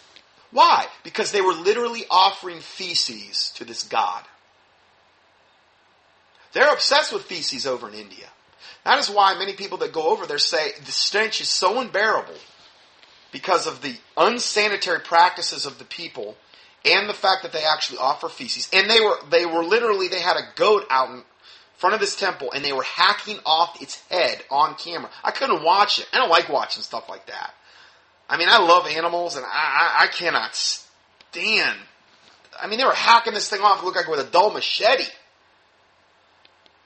[0.51, 0.86] Why?
[1.04, 4.24] Because they were literally offering feces to this god.
[6.54, 8.28] They're obsessed with feces over in India.
[8.86, 12.38] That is why many people that go over there say the stench is so unbearable
[13.32, 16.38] because of the unsanitary practices of the people
[16.86, 18.70] and the fact that they actually offer feces.
[18.74, 21.24] And they were they were literally they had a goat out in
[21.78, 25.10] front of this temple and they were hacking off its head on camera.
[25.24, 26.08] I couldn't watch it.
[26.14, 27.54] I don't like watching stuff like that.
[28.30, 31.78] I mean, I love animals and I, I, I cannot stand.
[32.62, 33.82] I mean, they were hacking this thing off.
[33.82, 35.06] It looked like with a dull machete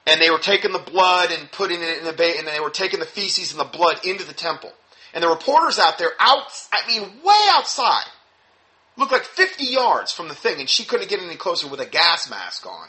[0.07, 2.69] and they were taking the blood and putting it in the bay, and they were
[2.69, 4.71] taking the feces and the blood into the temple.
[5.13, 8.05] And the reporters out there, out, I mean, way outside,
[8.97, 11.85] looked like 50 yards from the thing, and she couldn't get any closer with a
[11.85, 12.87] gas mask on.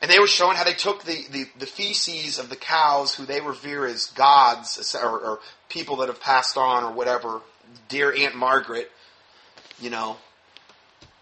[0.00, 3.24] And they were showing how they took the, the, the feces of the cows who
[3.24, 7.40] they revere as gods or, or people that have passed on or whatever,
[7.88, 8.90] dear Aunt Margaret,
[9.80, 10.16] you know,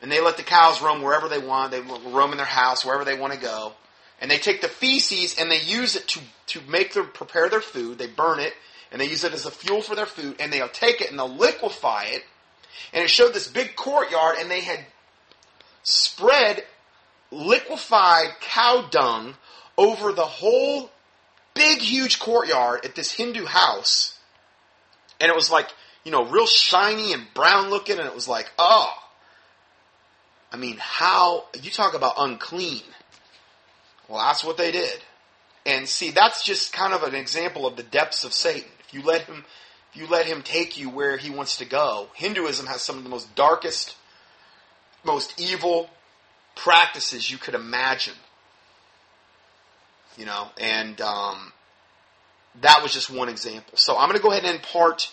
[0.02, 1.72] and they let the cows roam wherever they want.
[1.72, 3.72] They roam in their house wherever they want to go.
[4.20, 7.60] And they take the feces and they use it to, to make them prepare their
[7.60, 7.98] food.
[7.98, 8.54] They burn it
[8.90, 10.36] and they use it as a fuel for their food.
[10.40, 12.24] And they'll take it and they'll liquefy it.
[12.92, 14.80] And it showed this big courtyard and they had
[15.82, 16.62] spread
[17.30, 19.34] liquefied cow dung
[19.76, 20.90] over the whole
[21.54, 24.18] big, huge courtyard at this Hindu house.
[25.20, 25.68] And it was like,
[26.04, 27.98] you know, real shiny and brown looking.
[27.98, 28.92] And it was like, oh,
[30.52, 32.82] I mean, how you talk about unclean?
[34.08, 34.98] Well, that's what they did.
[35.66, 38.70] And see, that's just kind of an example of the depths of Satan.
[38.80, 39.44] If you let him,
[39.94, 43.10] you let him take you where he wants to go, Hinduism has some of the
[43.10, 43.96] most darkest,
[45.04, 45.90] most evil
[46.56, 48.14] practices you could imagine.
[50.16, 51.52] You know, and um,
[52.60, 53.76] that was just one example.
[53.76, 55.10] So I'm going to go ahead and end part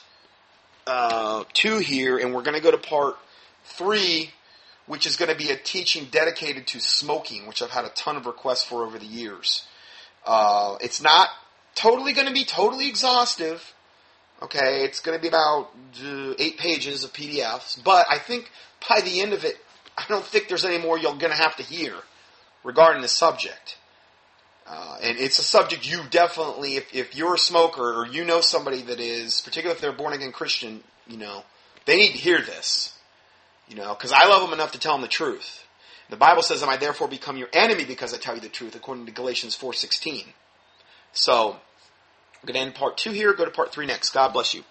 [0.85, 3.15] uh, two here, and we're going to go to part
[3.63, 4.31] three
[4.87, 8.15] which is going to be a teaching dedicated to smoking, which I've had a ton
[8.15, 9.65] of requests for over the years.
[10.25, 11.29] Uh, it's not
[11.75, 13.73] totally going to be totally exhaustive.
[14.41, 15.71] Okay, it's going to be about
[16.03, 18.51] uh, eight pages of PDFs, but I think
[18.87, 19.57] by the end of it,
[19.97, 21.93] I don't think there's any more you're going to have to hear
[22.63, 23.77] regarding the subject.
[24.67, 28.41] Uh, and it's a subject you definitely, if, if you're a smoker or you know
[28.41, 31.43] somebody that is, particularly if they're born again Christian, you know,
[31.85, 32.93] they need to hear this.
[33.69, 35.65] You know, because I love them enough to tell them the truth.
[36.09, 38.75] The Bible says, "Am I therefore become your enemy because I tell you the truth?"
[38.75, 40.23] According to Galatians four sixteen.
[41.11, 41.57] So,
[42.41, 43.33] I'm going to end part two here.
[43.33, 44.11] Go to part three next.
[44.11, 44.63] God bless you.